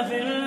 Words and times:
في 0.00 0.41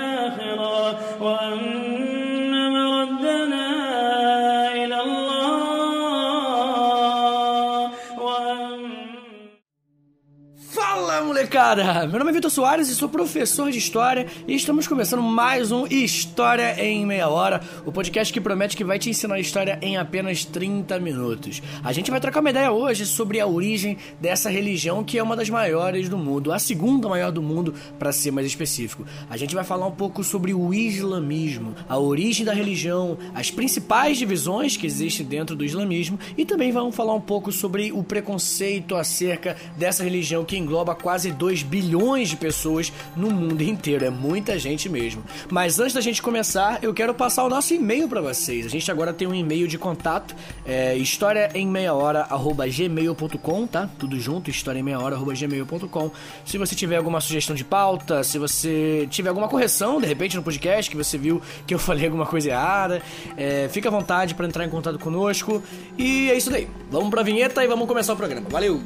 molecada! 11.76 12.08
Meu 12.08 12.20
nome 12.20 12.32
é 12.32 12.34
Vitor 12.34 12.50
Soares 12.50 12.90
e 12.90 12.96
sou 12.96 13.10
professor 13.10 13.70
de 13.72 13.78
História 13.78 14.28
e 14.48 14.56
estamos 14.56 14.88
começando 14.88 15.22
mais 15.22 15.71
um 15.71 15.86
História 15.88 16.82
em 16.82 17.05
Meia 17.05 17.28
Hora, 17.28 17.62
o 17.86 17.91
podcast 17.91 18.34
que 18.34 18.40
promete 18.40 18.78
que 18.78 18.84
vai 18.84 18.98
te 18.98 19.09
ensinar 19.09 19.40
história 19.40 19.77
em 19.82 19.98
apenas 19.98 20.46
30 20.46 21.00
minutos. 21.00 21.62
A 21.84 21.91
gente 21.91 22.09
vai 22.09 22.20
trocar 22.20 22.40
uma 22.40 22.50
ideia 22.50 22.72
hoje 22.72 23.05
sobre 23.05 23.40
a 23.40 23.48
origem 23.48 23.98
dessa 24.22 24.50
religião 24.50 25.04
que 25.04 25.18
é 25.18 25.23
uma 25.23 25.36
das 25.36 25.50
maiores 25.50 26.08
do 26.08 26.18
mundo, 26.18 26.54
a 26.54 26.59
segunda 26.59 27.09
maior 27.09 27.32
do 27.32 27.41
mundo, 27.41 27.73
para 28.00 28.12
ser 28.12 28.32
mais 28.32 28.48
específico. 28.48 29.05
A 29.30 29.36
gente 29.36 29.54
vai 29.54 29.64
falar 29.64 29.88
um 29.88 29.92
pouco 29.92 30.23
sobre 30.23 30.54
o 30.54 30.73
islamismo, 30.73 31.76
a 31.90 31.98
origem 31.98 32.46
da 32.46 32.54
religião, 32.54 33.18
as 33.34 33.52
principais 33.52 34.18
divisões 34.18 34.77
que 34.77 34.88
existem 34.88 35.26
dentro 35.26 35.55
do 35.55 35.66
islamismo 35.66 36.18
e 36.38 36.46
também 36.46 36.71
vamos 36.71 36.96
falar 36.96 37.13
um 37.13 37.21
pouco 37.21 37.52
sobre 37.52 37.91
o 37.91 38.04
preconceito 38.04 38.96
acerca 38.96 39.55
dessa 39.77 40.04
religião 40.04 40.46
que 40.46 40.57
engloba 40.57 40.96
quase 40.96 41.32
2 41.32 41.65
bilhões 41.66 42.30
de 42.30 42.38
pessoas 42.38 42.92
no 43.16 43.32
mundo 43.32 43.62
inteiro. 43.62 44.05
É 44.05 44.10
muita 44.10 44.58
gente 44.58 44.88
mesmo. 44.88 45.24
Mas 45.50 45.80
antes 45.80 45.94
da 45.94 46.02
gente 46.02 46.22
começar, 46.22 46.80
eu 46.82 46.94
quero 46.94 47.14
passar 47.14 47.44
o 47.44 47.50
nosso 47.50 47.74
e-mail 47.74 48.08
para 48.08 48.22
vocês. 48.22 48.66
A 48.66 48.70
gente 48.70 48.90
agora 48.91 49.14
tem 49.14 49.28
um 49.28 49.34
e-mail 49.34 49.68
de 49.68 49.78
contato, 49.78 50.36
é 50.66 50.96
história 50.96 51.50
em 51.54 51.68
meia 51.68 51.94
hora, 51.94 52.28
gmail.com, 52.72 53.68
tá? 53.68 53.90
Tudo 53.98 54.20
junto, 54.20 54.50
história 54.50 54.80
em 54.80 54.84
meia 54.84 55.00
hora, 55.00 55.18
gmail.com. 55.18 56.12
Se 56.46 56.58
você 56.58 56.76
tiver 56.76 56.98
alguma 56.98 57.20
sugestão 57.20 57.55
de 57.55 57.64
pauta, 57.64 58.24
se 58.24 58.38
você 58.38 59.08
tiver 59.10 59.30
alguma 59.30 59.48
correção, 59.48 60.00
de 60.00 60.08
repente, 60.08 60.36
no 60.36 60.44
podcast, 60.44 60.90
que 60.90 60.98
você 60.98 61.18
viu 61.18 61.41
que 61.66 61.74
eu 61.74 61.80
falei 61.80 62.05
alguma 62.05 62.26
coisa 62.26 62.50
errada, 62.50 63.02
é, 63.36 63.68
fica 63.70 63.90
à 63.90 63.91
vontade 63.91 64.35
para 64.35 64.45
entrar 64.45 64.66
em 64.66 64.69
contato 64.69 65.00
conosco. 65.00 65.61
E 65.97 66.29
é 66.29 66.38
isso 66.38 66.50
daí. 66.50 66.67
Vamos 66.89 67.09
pra 67.09 67.23
vinheta 67.23 67.63
e 67.63 67.67
vamos 67.67 67.88
começar 67.88 68.13
o 68.13 68.17
programa. 68.17 68.47
Valeu! 68.50 68.81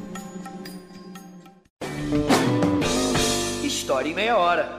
História 3.90 4.08
em 4.08 4.14
meia 4.14 4.38
hora. 4.38 4.70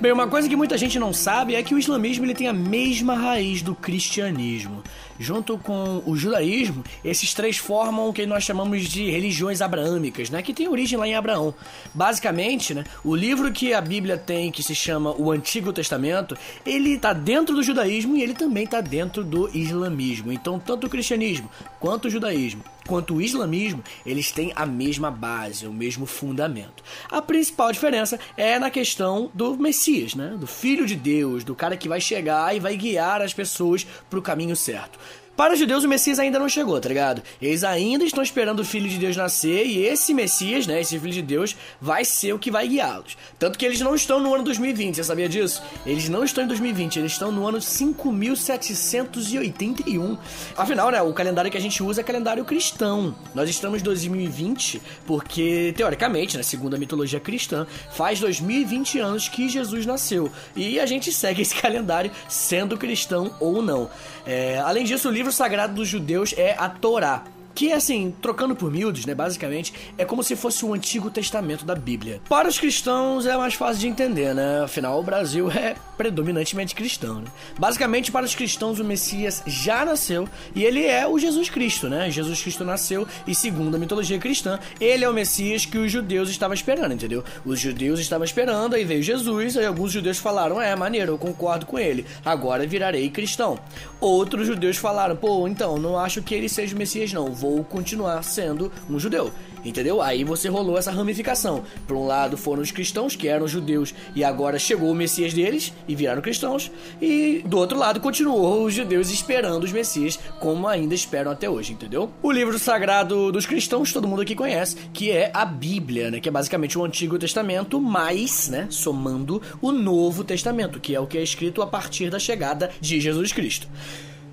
Bem, 0.00 0.10
uma 0.10 0.26
coisa 0.26 0.48
que 0.48 0.56
muita 0.56 0.78
gente 0.78 0.98
não 0.98 1.12
sabe 1.12 1.54
é 1.54 1.62
que 1.62 1.74
o 1.74 1.78
islamismo 1.78 2.24
ele 2.24 2.32
tem 2.32 2.48
a 2.48 2.54
mesma 2.54 3.14
raiz 3.14 3.60
do 3.60 3.74
cristianismo. 3.74 4.82
Junto 5.18 5.58
com 5.58 6.02
o 6.06 6.16
judaísmo, 6.16 6.82
esses 7.04 7.34
três 7.34 7.58
formam 7.58 8.08
o 8.08 8.14
que 8.14 8.24
nós 8.24 8.44
chamamos 8.44 8.84
de 8.84 9.10
religiões 9.10 9.60
abraâmicas, 9.60 10.30
né, 10.30 10.40
que 10.40 10.54
tem 10.54 10.68
origem 10.68 10.98
lá 10.98 11.06
em 11.06 11.14
Abraão. 11.14 11.54
Basicamente, 11.92 12.72
né, 12.72 12.82
o 13.04 13.14
livro 13.14 13.52
que 13.52 13.74
a 13.74 13.80
Bíblia 13.82 14.16
tem, 14.16 14.50
que 14.50 14.62
se 14.62 14.74
chama 14.74 15.14
o 15.18 15.30
Antigo 15.30 15.70
Testamento, 15.70 16.34
ele 16.64 16.94
está 16.94 17.12
dentro 17.12 17.54
do 17.54 17.62
judaísmo 17.62 18.16
e 18.16 18.22
ele 18.22 18.32
também 18.32 18.64
está 18.64 18.80
dentro 18.80 19.22
do 19.22 19.54
islamismo. 19.54 20.32
Então, 20.32 20.58
tanto 20.58 20.86
o 20.86 20.90
cristianismo 20.90 21.50
quanto 21.78 22.06
o 22.06 22.10
judaísmo 22.10 22.64
quanto 22.90 23.14
o 23.14 23.22
islamismo, 23.22 23.84
eles 24.04 24.32
têm 24.32 24.52
a 24.56 24.66
mesma 24.66 25.12
base, 25.12 25.64
o 25.64 25.72
mesmo 25.72 26.06
fundamento. 26.06 26.82
A 27.08 27.22
principal 27.22 27.70
diferença 27.70 28.18
é 28.36 28.58
na 28.58 28.68
questão 28.68 29.30
do 29.32 29.56
Messias, 29.56 30.16
né? 30.16 30.34
Do 30.36 30.48
Filho 30.48 30.84
de 30.84 30.96
Deus, 30.96 31.44
do 31.44 31.54
cara 31.54 31.76
que 31.76 31.88
vai 31.88 32.00
chegar 32.00 32.52
e 32.56 32.58
vai 32.58 32.76
guiar 32.76 33.22
as 33.22 33.32
pessoas 33.32 33.86
para 34.10 34.18
o 34.18 34.22
caminho 34.22 34.56
certo. 34.56 34.98
Para 35.40 35.54
os 35.54 35.58
judeus, 35.58 35.82
o 35.84 35.88
Messias 35.88 36.18
ainda 36.18 36.38
não 36.38 36.50
chegou, 36.50 36.78
tá 36.78 36.90
ligado? 36.90 37.22
Eles 37.40 37.64
ainda 37.64 38.04
estão 38.04 38.22
esperando 38.22 38.60
o 38.60 38.64
Filho 38.64 38.90
de 38.90 38.98
Deus 38.98 39.16
nascer 39.16 39.64
e 39.64 39.86
esse 39.86 40.12
Messias, 40.12 40.66
né, 40.66 40.82
esse 40.82 40.98
Filho 40.98 41.14
de 41.14 41.22
Deus, 41.22 41.56
vai 41.80 42.04
ser 42.04 42.34
o 42.34 42.38
que 42.38 42.50
vai 42.50 42.68
guiá-los. 42.68 43.16
Tanto 43.38 43.58
que 43.58 43.64
eles 43.64 43.80
não 43.80 43.94
estão 43.94 44.20
no 44.20 44.34
ano 44.34 44.44
2020, 44.44 44.96
você 44.96 45.02
sabia 45.02 45.30
disso? 45.30 45.62
Eles 45.86 46.10
não 46.10 46.24
estão 46.24 46.44
em 46.44 46.46
2020, 46.46 46.98
eles 46.98 47.12
estão 47.12 47.32
no 47.32 47.48
ano 47.48 47.58
5781. 47.58 50.18
Afinal, 50.58 50.90
né, 50.90 51.00
o 51.00 51.14
calendário 51.14 51.50
que 51.50 51.56
a 51.56 51.60
gente 51.60 51.82
usa 51.82 52.02
é 52.02 52.04
calendário 52.04 52.44
cristão. 52.44 53.14
Nós 53.34 53.48
estamos 53.48 53.80
em 53.80 53.84
2020 53.84 54.82
porque, 55.06 55.72
teoricamente, 55.74 56.36
né, 56.36 56.42
segundo 56.42 56.76
a 56.76 56.78
mitologia 56.78 57.18
cristã, 57.18 57.66
faz 57.92 58.20
2020 58.20 58.98
anos 58.98 59.26
que 59.26 59.48
Jesus 59.48 59.86
nasceu. 59.86 60.30
E 60.54 60.78
a 60.78 60.84
gente 60.84 61.10
segue 61.10 61.40
esse 61.40 61.54
calendário 61.56 62.10
sendo 62.28 62.76
cristão 62.76 63.34
ou 63.40 63.62
não. 63.62 63.88
É, 64.26 64.58
além 64.58 64.84
disso, 64.84 65.08
o 65.08 65.12
livro 65.12 65.32
sagrado 65.32 65.74
dos 65.74 65.88
judeus 65.88 66.34
é 66.36 66.54
a 66.58 66.68
Torá. 66.68 67.24
Que, 67.54 67.72
assim, 67.72 68.14
trocando 68.22 68.54
por 68.54 68.70
miúdos, 68.70 69.04
né, 69.06 69.14
basicamente, 69.14 69.72
é 69.98 70.04
como 70.04 70.22
se 70.22 70.36
fosse 70.36 70.64
o 70.64 70.72
Antigo 70.72 71.10
Testamento 71.10 71.64
da 71.64 71.74
Bíblia. 71.74 72.20
Para 72.28 72.48
os 72.48 72.58
cristãos 72.58 73.26
é 73.26 73.36
mais 73.36 73.54
fácil 73.54 73.80
de 73.80 73.88
entender, 73.88 74.34
né? 74.34 74.62
Afinal, 74.62 74.98
o 74.98 75.02
Brasil 75.02 75.50
é 75.50 75.74
predominantemente 75.96 76.74
cristão, 76.74 77.20
né? 77.20 77.26
Basicamente, 77.58 78.10
para 78.10 78.24
os 78.24 78.34
cristãos, 78.34 78.80
o 78.80 78.84
Messias 78.84 79.42
já 79.46 79.84
nasceu 79.84 80.28
e 80.54 80.64
ele 80.64 80.86
é 80.86 81.06
o 81.06 81.18
Jesus 81.18 81.50
Cristo, 81.50 81.88
né? 81.88 82.10
Jesus 82.10 82.40
Cristo 82.40 82.64
nasceu 82.64 83.06
e, 83.26 83.34
segundo 83.34 83.74
a 83.74 83.78
mitologia 83.78 84.18
cristã, 84.18 84.58
ele 84.80 85.04
é 85.04 85.08
o 85.08 85.12
Messias 85.12 85.66
que 85.66 85.76
os 85.76 85.92
judeus 85.92 86.30
estavam 86.30 86.54
esperando, 86.54 86.94
entendeu? 86.94 87.22
Os 87.44 87.60
judeus 87.60 88.00
estavam 88.00 88.24
esperando, 88.24 88.74
aí 88.74 88.84
veio 88.84 89.02
Jesus, 89.02 89.56
aí 89.56 89.66
alguns 89.66 89.92
judeus 89.92 90.18
falaram, 90.18 90.60
é, 90.60 90.74
maneiro, 90.74 91.12
eu 91.12 91.18
concordo 91.18 91.66
com 91.66 91.78
ele, 91.78 92.06
agora 92.24 92.66
virarei 92.66 93.10
cristão. 93.10 93.58
Outros 94.00 94.46
judeus 94.46 94.76
falaram, 94.78 95.16
pô, 95.16 95.46
então, 95.46 95.76
não 95.76 95.98
acho 95.98 96.22
que 96.22 96.34
ele 96.34 96.48
seja 96.48 96.74
o 96.74 96.78
Messias, 96.78 97.12
não, 97.12 97.34
vou 97.40 97.64
continuar 97.64 98.22
sendo 98.22 98.70
um 98.88 98.98
judeu. 98.98 99.32
Entendeu? 99.64 100.00
Aí 100.00 100.24
você 100.24 100.48
rolou 100.48 100.78
essa 100.78 100.90
ramificação. 100.90 101.62
Por 101.86 101.96
um 101.96 102.06
lado 102.06 102.36
foram 102.36 102.62
os 102.62 102.70
cristãos, 102.70 103.14
que 103.14 103.28
eram 103.28 103.46
judeus, 103.46 103.94
e 104.14 104.24
agora 104.24 104.58
chegou 104.58 104.90
o 104.90 104.94
Messias 104.94 105.34
deles 105.34 105.72
e 105.86 105.94
viraram 105.94 106.22
cristãos. 106.22 106.70
E 107.00 107.42
do 107.44 107.58
outro 107.58 107.78
lado 107.78 108.00
continuou 108.00 108.64
os 108.64 108.74
judeus 108.74 109.10
esperando 109.10 109.64
os 109.64 109.72
Messias, 109.72 110.18
como 110.38 110.66
ainda 110.66 110.94
esperam 110.94 111.30
até 111.30 111.48
hoje, 111.48 111.72
entendeu? 111.72 112.10
O 112.22 112.32
livro 112.32 112.58
sagrado 112.58 113.30
dos 113.30 113.46
cristãos, 113.46 113.92
todo 113.92 114.08
mundo 114.08 114.22
aqui 114.22 114.34
conhece, 114.34 114.76
que 114.92 115.10
é 115.10 115.30
a 115.34 115.44
Bíblia, 115.44 116.10
né? 116.10 116.20
Que 116.20 116.28
é 116.28 116.32
basicamente 116.32 116.78
o 116.78 116.84
Antigo 116.84 117.18
Testamento, 117.18 117.80
mais, 117.80 118.48
né? 118.48 118.66
Somando 118.70 119.42
o 119.60 119.72
Novo 119.72 120.24
Testamento, 120.24 120.80
que 120.80 120.94
é 120.94 121.00
o 121.00 121.06
que 121.06 121.18
é 121.18 121.22
escrito 121.22 121.60
a 121.60 121.66
partir 121.66 122.10
da 122.10 122.18
chegada 122.18 122.70
de 122.80 123.00
Jesus 123.00 123.32
Cristo. 123.32 123.68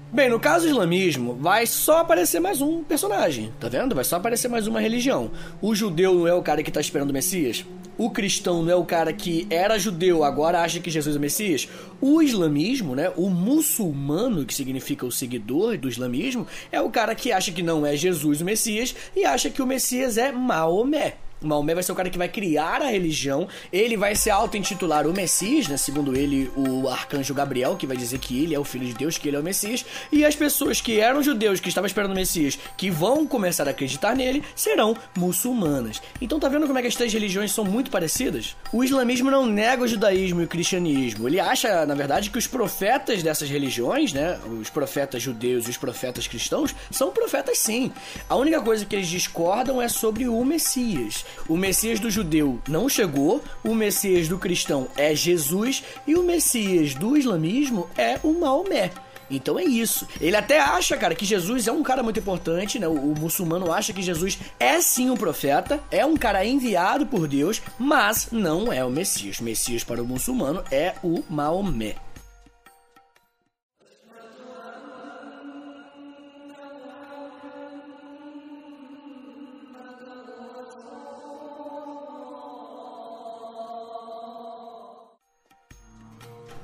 Bem, 0.10 0.30
no 0.30 0.40
caso 0.40 0.64
do 0.64 0.72
islamismo, 0.72 1.36
vai 1.38 1.68
só 1.68 1.98
aparecer 1.98 2.40
mais 2.40 2.62
um 2.62 2.82
personagem, 2.82 3.54
tá 3.60 3.68
vendo? 3.68 3.94
Vai 3.94 4.06
só 4.06 4.16
aparecer 4.16 4.48
mais 4.48 4.66
uma 4.66 4.80
religião. 4.80 5.30
O 5.62 5.76
judeu 5.76 6.14
não 6.14 6.26
é 6.26 6.34
o 6.34 6.42
cara 6.42 6.64
que 6.64 6.72
tá 6.72 6.80
esperando 6.80 7.10
o 7.10 7.14
Messias? 7.14 7.66
O 7.98 8.10
cristão 8.10 8.64
não 8.64 8.72
é 8.72 8.76
o 8.76 8.86
cara 8.86 9.12
que 9.12 9.46
era 9.50 9.78
judeu, 9.78 10.24
agora 10.24 10.62
acha 10.62 10.80
que 10.80 10.90
Jesus 10.90 11.14
é 11.14 11.20
o 11.20 11.22
Messias? 11.22 11.68
O 12.00 12.22
islamismo, 12.22 12.96
né? 12.96 13.12
O 13.18 13.30
muçulmano, 13.30 14.46
que 14.46 14.54
significa 14.54 15.06
o 15.06 15.12
seguidor 15.12 15.78
do 15.78 15.90
islamismo, 15.90 16.48
é 16.72 16.80
o 16.80 16.90
cara 16.90 17.14
que 17.14 17.34
acha 17.34 17.52
que 17.52 17.62
não 17.62 17.86
é 17.86 17.98
Jesus 17.98 18.40
o 18.40 18.46
Messias 18.46 18.96
e 19.14 19.26
acha 19.26 19.50
que 19.50 19.62
o 19.62 19.68
Messias 19.68 20.18
é 20.18 20.32
Maomé. 20.32 21.16
Maomé 21.42 21.74
vai 21.74 21.84
ser 21.84 21.92
o 21.92 21.96
cara 21.96 22.10
que 22.10 22.18
vai 22.18 22.30
criar 22.30 22.82
a 22.82 22.88
religião, 22.88 23.48
ele 23.72 23.96
vai 23.96 24.16
se 24.16 24.30
auto-intitular 24.30 25.08
o 25.08 25.14
Messias, 25.14 25.68
né? 25.68 25.78
Segundo 25.78 26.16
ele, 26.16 26.52
o 26.56 26.90
arcanjo 26.90 27.34
Gabriel, 27.34 27.76
que 27.76 27.88
vai 27.88 27.96
dizer 27.96 28.20
que 28.20 28.44
ele 28.44 28.56
é 28.56 28.60
o 28.60 28.64
filho 28.64 28.86
de 28.86 28.94
Deus, 28.94 29.18
que 29.18 29.28
ele 29.28 29.38
é 29.38 29.40
o 29.40 29.44
Messias, 29.44 29.86
e 30.12 30.26
as 30.26 30.36
pessoas 30.36 30.82
que 30.82 31.00
eram 31.00 31.22
judeus, 31.22 31.60
que 31.60 31.70
estavam 31.70 31.86
esperando 31.86 32.12
o 32.12 32.16
Messias, 32.16 32.58
que 32.76 32.90
vão 32.90 33.26
começar 33.28 33.68
a 33.68 33.72
acreditar 33.72 34.16
nele, 34.16 34.44
serão 34.56 34.96
muçulmanas. 35.16 36.02
Então 36.20 36.40
tá 36.40 36.50
vendo 36.50 36.68
como 36.68 36.80
é 36.80 36.82
que 36.82 36.88
as 36.88 36.96
três 36.96 37.14
religiões 37.14 37.52
são 37.52 37.64
muito 37.64 37.92
parecidas? 37.92 38.56
O 38.74 38.84
islamismo 38.84 39.30
não 39.30 39.46
nega 39.46 39.84
o 39.84 39.88
judaísmo 39.88 40.42
e 40.42 40.46
o 40.46 40.48
cristianismo. 40.48 41.28
Ele 41.28 41.40
acha, 41.40 41.86
na 41.86 41.96
verdade, 41.96 42.30
que 42.30 42.38
os 42.38 42.48
profetas 42.48 43.22
dessas 43.22 43.50
religiões, 43.50 44.14
né? 44.14 44.40
Os 44.60 44.70
profetas 44.70 45.22
judeus 45.22 45.68
e 45.68 45.70
os 45.70 45.78
profetas 45.78 46.28
cristãos, 46.28 46.76
são 46.92 47.12
profetas 47.12 47.60
sim. 47.60 47.92
A 48.28 48.36
única 48.36 48.62
coisa 48.62 48.86
que 48.86 48.96
eles 48.96 49.08
discordam 49.08 49.82
é 49.82 49.88
sobre 49.88 50.28
o 50.28 50.44
Messias. 50.44 51.26
O 51.48 51.58
Messias 51.58 52.00
do 52.00 52.10
judeu 52.10 52.60
não 52.68 52.90
chegou, 52.90 53.44
o 53.64 53.74
Messias 53.74 54.28
do 54.28 54.38
cristão 54.38 54.88
é 54.96 55.16
Jesus 55.16 55.84
e 56.06 56.16
o 56.16 56.24
Messias 56.24 56.94
do 56.94 57.18
islamismo 57.18 57.90
é 57.98 58.20
o 58.24 58.34
Maomé. 58.34 58.92
Então 59.30 59.60
é 59.60 59.64
isso. 59.64 60.08
Ele 60.22 60.36
até 60.36 60.60
acha, 60.60 60.96
cara, 60.96 61.16
que 61.16 61.26
Jesus 61.26 61.68
é 61.68 61.72
um 61.72 61.84
cara 61.84 62.02
muito 62.02 62.20
importante, 62.20 62.80
né? 62.80 62.88
O, 62.88 62.94
o, 62.94 63.20
muçulmano 63.20 63.72
acha 63.72 63.94
que 63.94 64.02
Jesus 64.02 64.40
é 64.60 64.80
sim 64.80 65.10
um 65.10 65.18
profeta, 65.18 65.82
é 65.92 66.06
um 66.06 66.16
cara 66.16 66.46
enviado 66.46 67.06
por 67.06 67.28
Deus, 67.28 67.62
mas 67.78 68.30
não 68.32 68.72
é 68.72 68.84
o 68.84 68.90
Messias. 68.90 69.40
O 69.40 69.44
Messias 69.44 69.84
para 69.84 70.02
o 70.02 70.08
muçulmano 70.08 70.64
é 70.72 70.96
o 71.04 71.24
Maomé. 71.30 71.96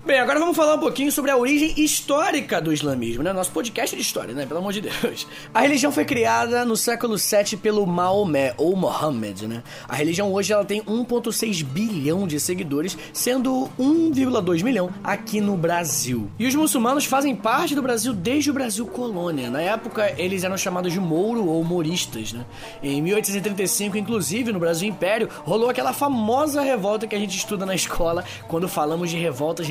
Bem, 0.05 0.19
agora 0.19 0.37
vamos 0.37 0.57
falar 0.57 0.75
um 0.75 0.79
pouquinho 0.79 1.09
sobre 1.13 1.31
a 1.31 1.37
origem 1.37 1.75
histórica 1.77 2.59
do 2.59 2.73
islamismo, 2.73 3.23
né? 3.23 3.31
Nosso 3.31 3.51
podcast 3.51 3.95
de 3.95 4.01
história, 4.01 4.33
né? 4.33 4.45
Pelo 4.45 4.59
amor 4.59 4.73
de 4.73 4.81
Deus. 4.81 5.25
A 5.53 5.61
religião 5.61 5.93
foi 5.93 6.03
criada 6.03 6.65
no 6.65 6.75
século 6.75 7.17
7 7.17 7.55
pelo 7.55 7.87
Maomé, 7.87 8.53
ou 8.57 8.75
Mohammed, 8.75 9.47
né? 9.47 9.63
A 9.87 9.95
religião 9.95 10.33
hoje 10.33 10.51
ela 10.51 10.65
tem 10.65 10.81
1,6 10.81 11.63
bilhão 11.63 12.27
de 12.27 12.37
seguidores, 12.37 12.97
sendo 13.13 13.69
1,2 13.79 14.61
milhão 14.61 14.89
aqui 15.01 15.39
no 15.39 15.55
Brasil. 15.55 16.29
E 16.37 16.45
os 16.45 16.53
muçulmanos 16.53 17.05
fazem 17.05 17.33
parte 17.33 17.73
do 17.73 17.81
Brasil 17.81 18.13
desde 18.13 18.51
o 18.51 18.53
Brasil 18.53 18.85
colônia. 18.85 19.49
Na 19.49 19.61
época, 19.61 20.13
eles 20.17 20.43
eram 20.43 20.57
chamados 20.57 20.91
de 20.91 20.99
Mouro 20.99 21.47
ou 21.47 21.63
Moristas, 21.63 22.33
né? 22.33 22.45
Em 22.83 23.01
1835, 23.01 23.97
inclusive, 23.97 24.51
no 24.51 24.59
Brasil 24.59 24.89
Império, 24.89 25.29
rolou 25.45 25.69
aquela 25.69 25.93
famosa 25.93 26.61
revolta 26.61 27.07
que 27.07 27.15
a 27.15 27.19
gente 27.19 27.37
estuda 27.37 27.65
na 27.65 27.73
escola 27.73 28.25
quando 28.49 28.67
falamos 28.67 29.09
de 29.09 29.15
revoltas 29.15 29.65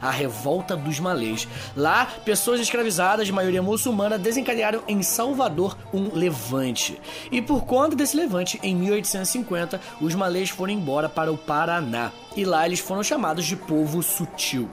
a 0.00 0.10
Revolta 0.10 0.76
dos 0.76 0.98
Malês. 0.98 1.46
Lá, 1.76 2.06
pessoas 2.24 2.60
escravizadas 2.60 3.26
de 3.26 3.32
maioria 3.32 3.62
muçulmana 3.62 4.18
desencadearam 4.18 4.82
em 4.88 5.02
Salvador 5.02 5.76
um 5.92 6.10
levante. 6.12 7.00
E 7.30 7.42
por 7.42 7.64
conta 7.64 7.96
desse 7.96 8.16
levante, 8.16 8.58
em 8.62 8.74
1850, 8.74 9.80
os 10.00 10.14
malês 10.14 10.50
foram 10.50 10.72
embora 10.72 11.08
para 11.08 11.32
o 11.32 11.36
Paraná. 11.36 12.12
E 12.36 12.44
lá 12.44 12.66
eles 12.66 12.80
foram 12.80 13.02
chamados 13.02 13.44
de 13.44 13.56
povo 13.56 14.02
sutil. 14.02 14.68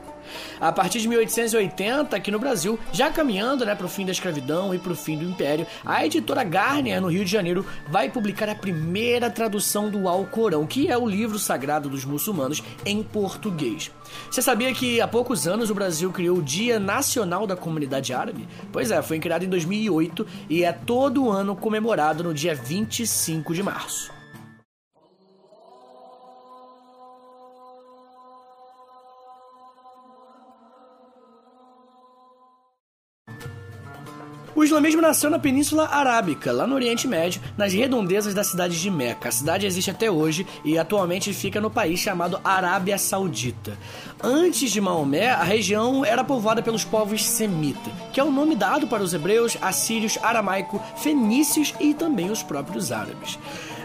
A 0.60 0.72
partir 0.72 1.00
de 1.00 1.08
1880, 1.08 2.16
aqui 2.16 2.32
no 2.32 2.40
Brasil, 2.40 2.80
já 2.92 3.10
caminhando 3.10 3.66
né, 3.66 3.76
para 3.76 3.86
o 3.86 3.90
fim 3.90 4.06
da 4.06 4.12
escravidão 4.12 4.74
e 4.74 4.80
para 4.80 4.92
o 4.92 4.96
fim 4.96 5.18
do 5.18 5.26
Império, 5.26 5.68
a 5.86 6.06
editora 6.06 6.44
Garnier, 6.44 7.02
no 7.02 7.10
Rio 7.10 7.26
de 7.26 7.32
Janeiro, 7.32 7.66
vai 7.88 8.10
publicar 8.10 8.50
a 8.50 8.56
primeira 8.56 9.30
tradução 9.30 9.90
do 9.90 10.08
Alcorão, 10.08 10.66
que 10.66 10.90
é 10.90 10.98
o 10.98 11.08
livro 11.08 11.38
sagrado 11.40 11.90
dos 11.90 12.06
muçulmanos, 12.06 12.64
em 12.86 13.04
português. 13.04 13.92
Você 14.30 14.42
sabia 14.42 14.74
que 14.74 15.02
há 15.02 15.08
poucos 15.08 15.48
anos 15.48 15.70
o 15.70 15.76
Brasil 15.76 16.12
criou 16.12 16.38
o 16.38 16.44
Dia 16.44 16.80
Nacional 16.80 17.48
da 17.48 17.56
Comunidade 17.56 18.14
Árabe? 18.14 18.48
Pois 18.72 18.92
é, 18.92 19.02
foi 19.02 19.20
criado 19.20 19.44
em 19.44 19.50
2008 19.50 20.26
e 20.50 20.64
é 20.64 20.72
todo 20.72 21.30
ano 21.30 21.56
comemorado 21.56 22.24
no 22.24 22.34
dia 22.34 22.56
25 22.56 23.54
de 23.54 23.64
março. 23.64 24.23
O 34.64 34.66
islamismo 34.66 35.02
nasceu 35.02 35.30
na 35.30 35.38
Península 35.38 35.90
Arábica, 35.90 36.50
lá 36.50 36.66
no 36.66 36.76
Oriente 36.76 37.06
Médio, 37.06 37.42
nas 37.58 37.74
redondezas 37.74 38.34
da 38.34 38.46
cidade 38.46 38.80
de 38.80 38.90
Meca. 38.90 39.28
A 39.28 39.32
cidade 39.32 39.66
existe 39.66 39.92
até 39.92 40.10
hoje 40.10 40.48
e 40.64 40.80
atualmente 40.80 41.34
fica 41.34 41.60
no 41.60 41.70
país 41.70 42.00
chamado 42.00 42.40
Arábia 42.46 42.98
Saudita. 42.98 43.78
Antes 44.24 44.72
de 44.72 44.80
Maomé, 44.80 45.32
a 45.32 45.44
região 45.44 46.06
era 46.06 46.24
povoada 46.24 46.62
pelos 46.62 46.86
povos 46.86 47.26
semita, 47.26 47.92
que 48.14 48.22
é 48.22 48.24
o 48.24 48.32
nome 48.32 48.56
dado 48.56 48.88
para 48.88 49.04
os 49.04 49.14
hebreus, 49.14 49.58
assírios, 49.62 50.18
aramaico, 50.24 50.82
fenícios 50.96 51.74
e 51.78 51.94
também 51.94 52.32
os 52.32 52.42
próprios 52.42 52.90
árabes. 52.90 53.38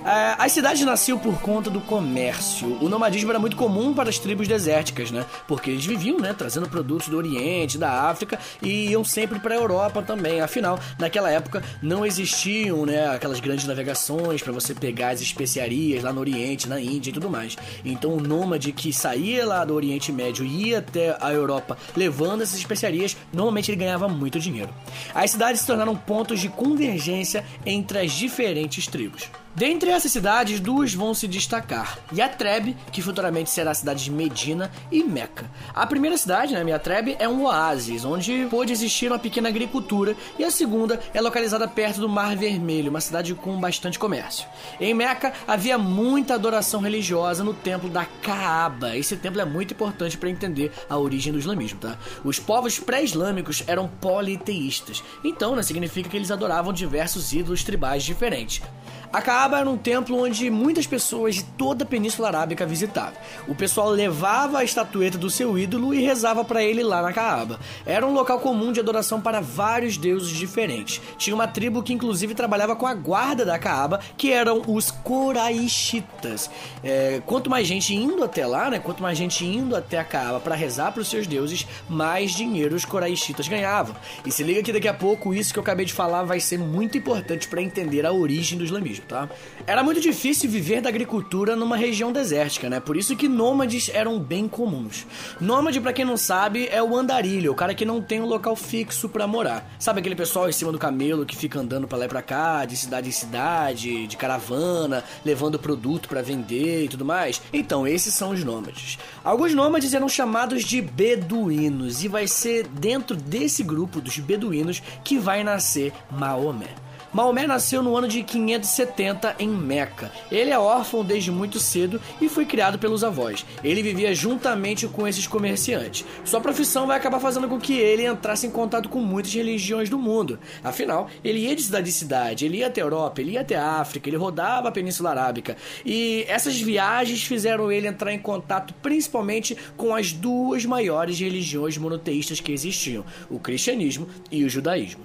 É, 0.08 0.36
as 0.38 0.52
cidades 0.52 0.82
nasciam 0.86 1.18
por 1.18 1.38
conta 1.38 1.68
do 1.68 1.82
comércio. 1.82 2.82
O 2.82 2.88
nomadismo 2.88 3.30
era 3.30 3.38
muito 3.38 3.54
comum 3.54 3.92
para 3.92 4.08
as 4.08 4.18
tribos 4.18 4.48
desérticas, 4.48 5.10
né? 5.10 5.26
Porque 5.46 5.68
eles 5.68 5.84
viviam, 5.84 6.18
né, 6.18 6.32
trazendo 6.32 6.66
produtos 6.66 7.08
do 7.08 7.16
Oriente, 7.18 7.76
da 7.76 8.08
África 8.08 8.38
e 8.62 8.88
iam 8.88 9.04
sempre 9.04 9.38
para 9.38 9.54
a 9.54 9.58
Europa 9.58 10.00
também. 10.00 10.40
Afinal, 10.40 10.80
naquela 10.98 11.30
época 11.30 11.62
não 11.82 12.06
existiam, 12.06 12.86
né, 12.86 13.06
aquelas 13.10 13.38
grandes 13.38 13.66
navegações 13.66 14.42
para 14.42 14.50
você 14.50 14.74
pegar 14.74 15.10
as 15.10 15.20
especiarias 15.20 16.02
lá 16.02 16.10
no 16.10 16.20
Oriente, 16.20 16.70
na 16.70 16.80
Índia 16.80 17.10
e 17.10 17.12
tudo 17.12 17.28
mais. 17.28 17.58
Então 17.84 18.14
o 18.14 18.20
nômade 18.20 18.72
que 18.72 18.94
saía 18.94 19.44
lá 19.44 19.62
do 19.62 19.74
Oriente 19.74 20.10
Médio 20.10 20.42
e 20.42 20.68
ia 20.68 20.78
até 20.78 21.18
a 21.20 21.30
Europa 21.30 21.76
levando 21.94 22.40
essas 22.40 22.58
especiarias, 22.58 23.14
normalmente 23.30 23.70
ele 23.70 23.76
ganhava 23.76 24.08
muito 24.08 24.40
dinheiro. 24.40 24.70
As 25.14 25.32
cidades 25.32 25.60
se 25.60 25.66
tornaram 25.66 25.94
pontos 25.94 26.40
de 26.40 26.48
convergência 26.48 27.44
entre 27.66 27.98
as 27.98 28.12
diferentes 28.12 28.86
tribos. 28.86 29.28
Dentre 29.58 29.90
essas 29.90 30.12
cidades, 30.12 30.60
duas 30.60 30.94
vão 30.94 31.12
se 31.12 31.26
destacar: 31.26 31.98
Yatreb, 32.14 32.76
que 32.92 33.02
futuramente 33.02 33.50
será 33.50 33.72
a 33.72 33.74
cidade 33.74 34.04
de 34.04 34.10
Medina, 34.12 34.70
e 34.88 35.02
Meca. 35.02 35.50
A 35.74 35.84
primeira 35.84 36.16
cidade, 36.16 36.54
né, 36.54 36.62
Yatreb, 36.70 37.16
é 37.18 37.28
um 37.28 37.42
oásis, 37.42 38.04
onde 38.04 38.46
pôde 38.48 38.72
existir 38.72 39.10
uma 39.10 39.18
pequena 39.18 39.48
agricultura, 39.48 40.14
e 40.38 40.44
a 40.44 40.50
segunda 40.52 41.00
é 41.12 41.20
localizada 41.20 41.66
perto 41.66 42.00
do 42.00 42.08
Mar 42.08 42.36
Vermelho, 42.36 42.90
uma 42.90 43.00
cidade 43.00 43.34
com 43.34 43.58
bastante 43.58 43.98
comércio. 43.98 44.46
Em 44.78 44.94
Meca 44.94 45.32
havia 45.44 45.76
muita 45.76 46.34
adoração 46.34 46.80
religiosa 46.80 47.42
no 47.42 47.52
templo 47.52 47.90
da 47.90 48.04
Kaaba. 48.22 48.96
Esse 48.96 49.16
templo 49.16 49.40
é 49.40 49.44
muito 49.44 49.74
importante 49.74 50.16
para 50.16 50.30
entender 50.30 50.70
a 50.88 50.96
origem 50.96 51.32
do 51.32 51.38
islamismo, 51.38 51.80
tá? 51.80 51.98
Os 52.22 52.38
povos 52.38 52.78
pré-islâmicos 52.78 53.64
eram 53.66 53.88
politeístas, 53.88 55.02
então 55.24 55.56
né, 55.56 55.64
significa 55.64 56.08
que 56.08 56.16
eles 56.16 56.30
adoravam 56.30 56.72
diversos 56.72 57.32
ídolos 57.32 57.64
tribais 57.64 58.04
diferentes. 58.04 58.62
A 59.10 59.22
Kaaba 59.22 59.60
era 59.60 59.70
um 59.70 59.78
templo 59.78 60.22
onde 60.22 60.50
muitas 60.50 60.86
pessoas 60.86 61.36
de 61.36 61.42
toda 61.42 61.82
a 61.82 61.86
Península 61.86 62.28
Arábica 62.28 62.66
visitavam. 62.66 63.14
O 63.46 63.54
pessoal 63.54 63.88
levava 63.88 64.58
a 64.58 64.64
estatueta 64.64 65.16
do 65.16 65.30
seu 65.30 65.58
ídolo 65.58 65.94
e 65.94 66.02
rezava 66.02 66.44
para 66.44 66.62
ele 66.62 66.82
lá 66.82 67.00
na 67.00 67.10
Kaaba. 67.10 67.58
Era 67.86 68.06
um 68.06 68.12
local 68.12 68.38
comum 68.38 68.70
de 68.70 68.80
adoração 68.80 69.18
para 69.18 69.40
vários 69.40 69.96
deuses 69.96 70.36
diferentes. 70.36 71.00
Tinha 71.16 71.34
uma 71.34 71.48
tribo 71.48 71.82
que 71.82 71.94
inclusive 71.94 72.34
trabalhava 72.34 72.76
com 72.76 72.86
a 72.86 72.92
guarda 72.92 73.46
da 73.46 73.58
Kaaba, 73.58 73.98
que 74.14 74.30
eram 74.30 74.62
os 74.66 74.90
Coraixitas. 74.90 76.50
É, 76.84 77.22
quanto 77.24 77.48
mais 77.48 77.66
gente 77.66 77.94
indo 77.94 78.22
até 78.22 78.46
lá, 78.46 78.68
né, 78.68 78.78
quanto 78.78 79.02
mais 79.02 79.16
gente 79.16 79.42
indo 79.42 79.74
até 79.74 79.98
a 79.98 80.04
Kaaba 80.04 80.38
para 80.38 80.54
rezar 80.54 80.92
para 80.92 81.00
os 81.00 81.08
seus 81.08 81.26
deuses, 81.26 81.66
mais 81.88 82.32
dinheiro 82.32 82.76
os 82.76 82.84
Coraixitas 82.84 83.48
ganhavam. 83.48 83.96
E 84.26 84.30
se 84.30 84.42
liga 84.42 84.62
que 84.62 84.72
daqui 84.72 84.88
a 84.88 84.92
pouco 84.92 85.32
isso 85.32 85.50
que 85.50 85.58
eu 85.58 85.62
acabei 85.62 85.86
de 85.86 85.94
falar 85.94 86.24
vai 86.24 86.40
ser 86.40 86.58
muito 86.58 86.98
importante 86.98 87.48
para 87.48 87.62
entender 87.62 88.04
a 88.04 88.12
origem 88.12 88.58
do 88.58 88.64
islamismo 88.64 88.97
tá? 89.02 89.28
Era 89.66 89.82
muito 89.82 90.00
difícil 90.00 90.50
viver 90.50 90.80
da 90.80 90.88
agricultura 90.88 91.54
numa 91.54 91.76
região 91.76 92.12
desértica, 92.12 92.68
né? 92.68 92.80
Por 92.80 92.96
isso 92.96 93.16
que 93.16 93.28
nômades 93.28 93.90
eram 93.92 94.18
bem 94.18 94.48
comuns. 94.48 95.06
Nômade, 95.40 95.80
para 95.80 95.92
quem 95.92 96.04
não 96.04 96.16
sabe, 96.16 96.68
é 96.70 96.82
o 96.82 96.96
andarilho, 96.96 97.52
o 97.52 97.54
cara 97.54 97.74
que 97.74 97.84
não 97.84 98.00
tem 98.00 98.20
um 98.20 98.26
local 98.26 98.56
fixo 98.56 99.08
para 99.08 99.26
morar. 99.26 99.70
Sabe 99.78 100.00
aquele 100.00 100.16
pessoal 100.16 100.48
em 100.48 100.52
cima 100.52 100.72
do 100.72 100.78
camelo 100.78 101.26
que 101.26 101.36
fica 101.36 101.60
andando 101.60 101.86
para 101.86 101.98
lá 101.98 102.04
e 102.06 102.08
pra 102.08 102.22
cá, 102.22 102.64
de 102.64 102.76
cidade 102.76 103.08
em 103.08 103.12
cidade, 103.12 104.06
de 104.06 104.16
caravana, 104.16 105.04
levando 105.24 105.58
produto 105.58 106.08
para 106.08 106.22
vender 106.22 106.84
e 106.84 106.88
tudo 106.88 107.04
mais? 107.04 107.40
Então, 107.52 107.86
esses 107.86 108.14
são 108.14 108.30
os 108.30 108.44
nômades. 108.44 108.98
Alguns 109.24 109.54
nômades 109.54 109.94
eram 109.94 110.08
chamados 110.08 110.64
de 110.64 110.80
beduínos 110.80 112.02
e 112.02 112.08
vai 112.08 112.26
ser 112.26 112.66
dentro 112.66 113.16
desse 113.16 113.62
grupo 113.62 114.00
dos 114.00 114.18
beduínos 114.18 114.82
que 115.04 115.18
vai 115.18 115.44
nascer 115.44 115.92
Maomé. 116.10 116.87
Maomé 117.12 117.46
nasceu 117.46 117.82
no 117.82 117.96
ano 117.96 118.06
de 118.06 118.22
570 118.22 119.36
em 119.38 119.48
Meca. 119.48 120.12
Ele 120.30 120.50
é 120.50 120.58
órfão 120.58 121.02
desde 121.02 121.30
muito 121.30 121.58
cedo 121.58 122.00
e 122.20 122.28
foi 122.28 122.44
criado 122.44 122.78
pelos 122.78 123.02
avós. 123.02 123.46
Ele 123.64 123.82
vivia 123.82 124.14
juntamente 124.14 124.86
com 124.86 125.08
esses 125.08 125.26
comerciantes. 125.26 126.04
Sua 126.24 126.40
profissão 126.40 126.86
vai 126.86 126.98
acabar 126.98 127.18
fazendo 127.18 127.48
com 127.48 127.58
que 127.58 127.74
ele 127.74 128.06
entrasse 128.06 128.46
em 128.46 128.50
contato 128.50 128.90
com 128.90 129.00
muitas 129.00 129.32
religiões 129.32 129.88
do 129.88 129.98
mundo. 129.98 130.38
Afinal, 130.62 131.08
ele 131.24 131.40
ia 131.40 131.56
de 131.56 131.62
cidade 131.62 131.88
em 131.88 131.92
cidade, 131.92 132.44
ele 132.44 132.58
ia 132.58 132.66
até 132.66 132.82
a 132.82 132.84
Europa, 132.84 133.20
ele 133.20 133.32
ia 133.32 133.40
até 133.40 133.56
a 133.56 133.80
África, 133.80 134.08
ele 134.08 134.16
rodava 134.16 134.68
a 134.68 134.72
Península 134.72 135.10
Arábica. 135.10 135.56
E 135.86 136.26
essas 136.28 136.60
viagens 136.60 137.24
fizeram 137.24 137.72
ele 137.72 137.86
entrar 137.86 138.12
em 138.12 138.18
contato 138.18 138.74
principalmente 138.82 139.56
com 139.76 139.94
as 139.94 140.12
duas 140.12 140.66
maiores 140.66 141.18
religiões 141.18 141.78
monoteístas 141.78 142.40
que 142.40 142.52
existiam: 142.52 143.04
o 143.30 143.38
cristianismo 143.38 144.06
e 144.30 144.44
o 144.44 144.48
judaísmo. 144.50 145.04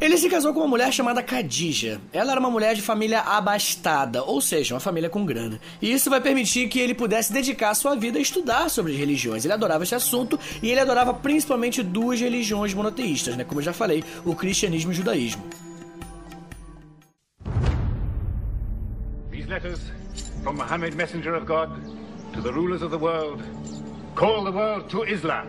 Ele 0.00 0.16
se 0.16 0.30
casou 0.30 0.54
com 0.54 0.60
uma 0.60 0.68
mulher 0.68 0.90
chamada 0.90 1.22
Khadija. 1.22 2.00
Ela 2.10 2.32
era 2.32 2.40
uma 2.40 2.48
mulher 2.50 2.74
de 2.74 2.80
família 2.80 3.20
abastada, 3.20 4.24
ou 4.24 4.40
seja, 4.40 4.72
uma 4.72 4.80
família 4.80 5.10
com 5.10 5.26
grana. 5.26 5.60
E 5.80 5.92
isso 5.92 6.08
vai 6.08 6.22
permitir 6.22 6.68
que 6.68 6.80
ele 6.80 6.94
pudesse 6.94 7.30
dedicar 7.30 7.74
sua 7.74 7.94
vida 7.94 8.18
a 8.18 8.22
estudar 8.22 8.70
sobre 8.70 8.96
religiões. 8.96 9.44
Ele 9.44 9.52
adorava 9.52 9.84
esse 9.84 9.94
assunto 9.94 10.40
e 10.62 10.70
ele 10.70 10.80
adorava 10.80 11.12
principalmente 11.12 11.82
duas 11.82 12.18
religiões 12.18 12.72
monoteístas, 12.72 13.36
né? 13.36 13.44
Como 13.44 13.60
eu 13.60 13.64
já 13.64 13.74
falei, 13.74 14.02
o 14.24 14.34
cristianismo 14.34 14.90
e 14.90 14.94
o 14.94 14.96
judaísmo. 14.96 15.44
These 19.30 19.48
letters 19.50 19.80
from 20.42 20.54
Muhammad, 20.54 20.94
messenger 20.94 21.34
of 21.34 21.44
God, 21.44 21.68
to 22.32 22.40
the 22.40 22.50
rulers 22.50 22.80
of 22.80 22.90
the 22.90 22.98
world, 22.98 23.42
call 24.14 24.44
the 24.44 24.50
world 24.50 24.88
to 24.88 25.04
Islam. 25.04 25.46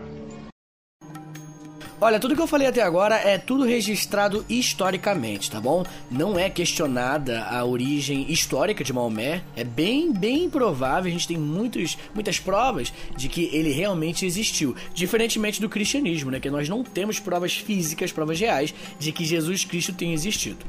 Olha, 2.04 2.18
tudo 2.18 2.34
que 2.34 2.42
eu 2.42 2.48
falei 2.48 2.66
até 2.66 2.82
agora 2.82 3.14
é 3.14 3.38
tudo 3.38 3.62
registrado 3.62 4.44
historicamente, 4.48 5.48
tá 5.48 5.60
bom? 5.60 5.84
Não 6.10 6.36
é 6.36 6.50
questionada 6.50 7.44
a 7.44 7.64
origem 7.64 8.26
histórica 8.28 8.82
de 8.82 8.92
Maomé. 8.92 9.40
É 9.54 9.62
bem, 9.62 10.12
bem 10.12 10.50
provável, 10.50 11.08
a 11.08 11.12
gente 11.12 11.28
tem 11.28 11.38
muitos, 11.38 11.96
muitas 12.12 12.40
provas 12.40 12.92
de 13.16 13.28
que 13.28 13.48
ele 13.52 13.70
realmente 13.70 14.26
existiu. 14.26 14.74
Diferentemente 14.92 15.60
do 15.60 15.68
cristianismo, 15.68 16.32
né? 16.32 16.40
Que 16.40 16.50
nós 16.50 16.68
não 16.68 16.82
temos 16.82 17.20
provas 17.20 17.54
físicas, 17.54 18.10
provas 18.10 18.40
reais 18.40 18.74
de 18.98 19.12
que 19.12 19.24
Jesus 19.24 19.64
Cristo 19.64 19.92
tenha 19.92 20.12
existido. 20.12 20.66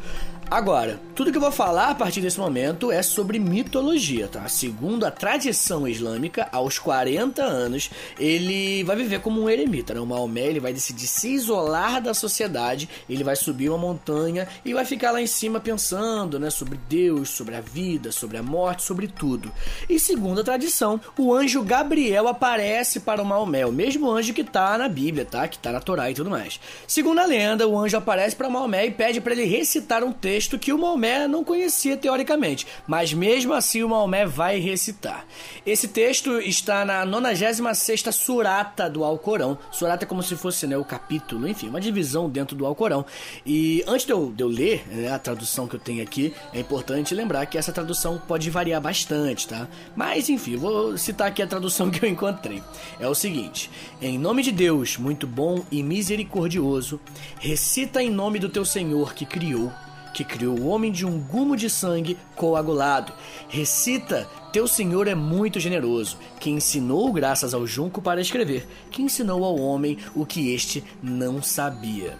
Agora, 0.49 0.99
tudo 1.15 1.31
que 1.31 1.37
eu 1.37 1.41
vou 1.41 1.51
falar 1.51 1.89
a 1.89 1.95
partir 1.95 2.21
desse 2.21 2.39
momento 2.39 2.91
é 2.91 3.01
sobre 3.01 3.39
mitologia, 3.39 4.27
tá? 4.27 4.47
Segundo 4.47 5.03
a 5.03 5.11
tradição 5.11 5.87
islâmica, 5.87 6.47
aos 6.51 6.77
40 6.77 7.43
anos, 7.43 7.89
ele 8.19 8.83
vai 8.83 8.95
viver 8.95 9.19
como 9.21 9.41
um 9.41 9.49
eremita, 9.49 9.93
né? 9.93 9.99
O 9.99 10.05
Maomé, 10.05 10.41
ele 10.41 10.59
vai 10.59 10.71
decidir 10.71 11.07
se 11.07 11.29
isolar 11.29 12.01
da 12.01 12.13
sociedade, 12.13 12.87
ele 13.09 13.23
vai 13.23 13.35
subir 13.35 13.69
uma 13.69 13.77
montanha 13.77 14.47
e 14.63 14.73
vai 14.73 14.85
ficar 14.85 15.11
lá 15.11 15.21
em 15.21 15.27
cima 15.27 15.59
pensando, 15.59 16.39
né, 16.39 16.49
sobre 16.49 16.79
Deus, 16.87 17.29
sobre 17.29 17.55
a 17.55 17.61
vida, 17.61 18.11
sobre 18.11 18.37
a 18.37 18.43
morte, 18.43 18.83
sobre 18.83 19.07
tudo. 19.07 19.51
E 19.89 19.99
segundo 19.99 20.41
a 20.41 20.43
tradição, 20.43 21.01
o 21.17 21.33
anjo 21.33 21.63
Gabriel 21.63 22.27
aparece 22.27 22.99
para 22.99 23.21
o 23.21 23.25
Maomé, 23.25 23.65
o 23.65 23.71
mesmo 23.71 24.09
anjo 24.09 24.33
que 24.33 24.43
tá 24.43 24.77
na 24.77 24.87
Bíblia, 24.87 25.25
tá? 25.25 25.47
Que 25.47 25.57
tá 25.57 25.71
na 25.71 25.79
Torá 25.79 26.11
e 26.11 26.13
tudo 26.13 26.29
mais. 26.29 26.59
Segundo 26.87 27.19
a 27.19 27.25
lenda, 27.25 27.67
o 27.67 27.77
anjo 27.77 27.97
aparece 27.97 28.35
para 28.35 28.49
Maomé 28.49 28.85
e 28.85 28.91
pede 28.91 29.19
para 29.19 29.33
ele 29.33 29.45
recitar 29.45 30.03
um 30.03 30.11
texto 30.11 30.42
texto 30.43 30.59
que 30.59 30.73
o 30.73 30.77
Maomé 30.77 31.25
não 31.25 31.41
conhecia 31.41 31.95
teoricamente, 31.95 32.67
mas 32.85 33.13
mesmo 33.13 33.53
assim 33.53 33.81
o 33.81 33.87
Maomé 33.87 34.25
vai 34.25 34.59
recitar. 34.59 35.25
Esse 35.65 35.87
texto 35.87 36.37
está 36.39 36.83
na 36.83 37.05
96 37.05 38.03
surata 38.11 38.89
do 38.89 39.05
Alcorão. 39.05 39.57
Surata 39.71 40.03
é 40.03 40.07
como 40.07 40.21
se 40.21 40.35
fosse 40.35 40.67
né, 40.67 40.77
o 40.77 40.83
capítulo, 40.83 41.47
enfim, 41.47 41.69
uma 41.69 41.79
divisão 41.79 42.29
dentro 42.29 42.57
do 42.57 42.65
Alcorão. 42.65 43.05
E 43.45 43.85
antes 43.87 44.05
de 44.05 44.11
eu, 44.11 44.33
de 44.35 44.43
eu 44.43 44.49
ler 44.49 44.85
né, 44.89 45.13
a 45.13 45.17
tradução 45.17 45.65
que 45.65 45.77
eu 45.77 45.79
tenho 45.79 46.03
aqui, 46.03 46.33
é 46.53 46.59
importante 46.59 47.15
lembrar 47.15 47.45
que 47.45 47.57
essa 47.57 47.71
tradução 47.71 48.21
pode 48.27 48.49
variar 48.49 48.81
bastante, 48.81 49.47
tá? 49.47 49.67
Mas 49.95 50.27
enfim, 50.27 50.57
vou 50.57 50.97
citar 50.97 51.29
aqui 51.29 51.41
a 51.41 51.47
tradução 51.47 51.89
que 51.91 52.03
eu 52.03 52.09
encontrei. 52.09 52.61
É 52.99 53.07
o 53.07 53.15
seguinte: 53.15 53.71
Em 54.01 54.17
nome 54.17 54.43
de 54.43 54.51
Deus, 54.51 54.97
muito 54.97 55.25
bom 55.25 55.63
e 55.71 55.81
misericordioso, 55.81 56.99
recita 57.39 58.03
em 58.03 58.09
nome 58.09 58.39
do 58.39 58.49
teu 58.49 58.65
Senhor 58.65 59.13
que 59.13 59.25
criou 59.25 59.71
que 60.13 60.23
criou 60.23 60.57
o 60.57 60.67
homem 60.67 60.91
de 60.91 61.05
um 61.05 61.19
gumo 61.19 61.57
de 61.57 61.69
sangue 61.69 62.17
coagulado. 62.35 63.11
Recita: 63.49 64.27
Teu 64.51 64.67
Senhor 64.67 65.07
é 65.07 65.15
muito 65.15 65.59
generoso, 65.59 66.17
que 66.39 66.49
ensinou 66.49 67.11
graças 67.11 67.53
ao 67.53 67.65
junco 67.65 68.01
para 68.01 68.21
escrever, 68.21 68.67
que 68.91 69.01
ensinou 69.01 69.43
ao 69.43 69.59
homem 69.59 69.97
o 70.15 70.25
que 70.25 70.53
este 70.53 70.83
não 71.01 71.41
sabia. 71.41 72.17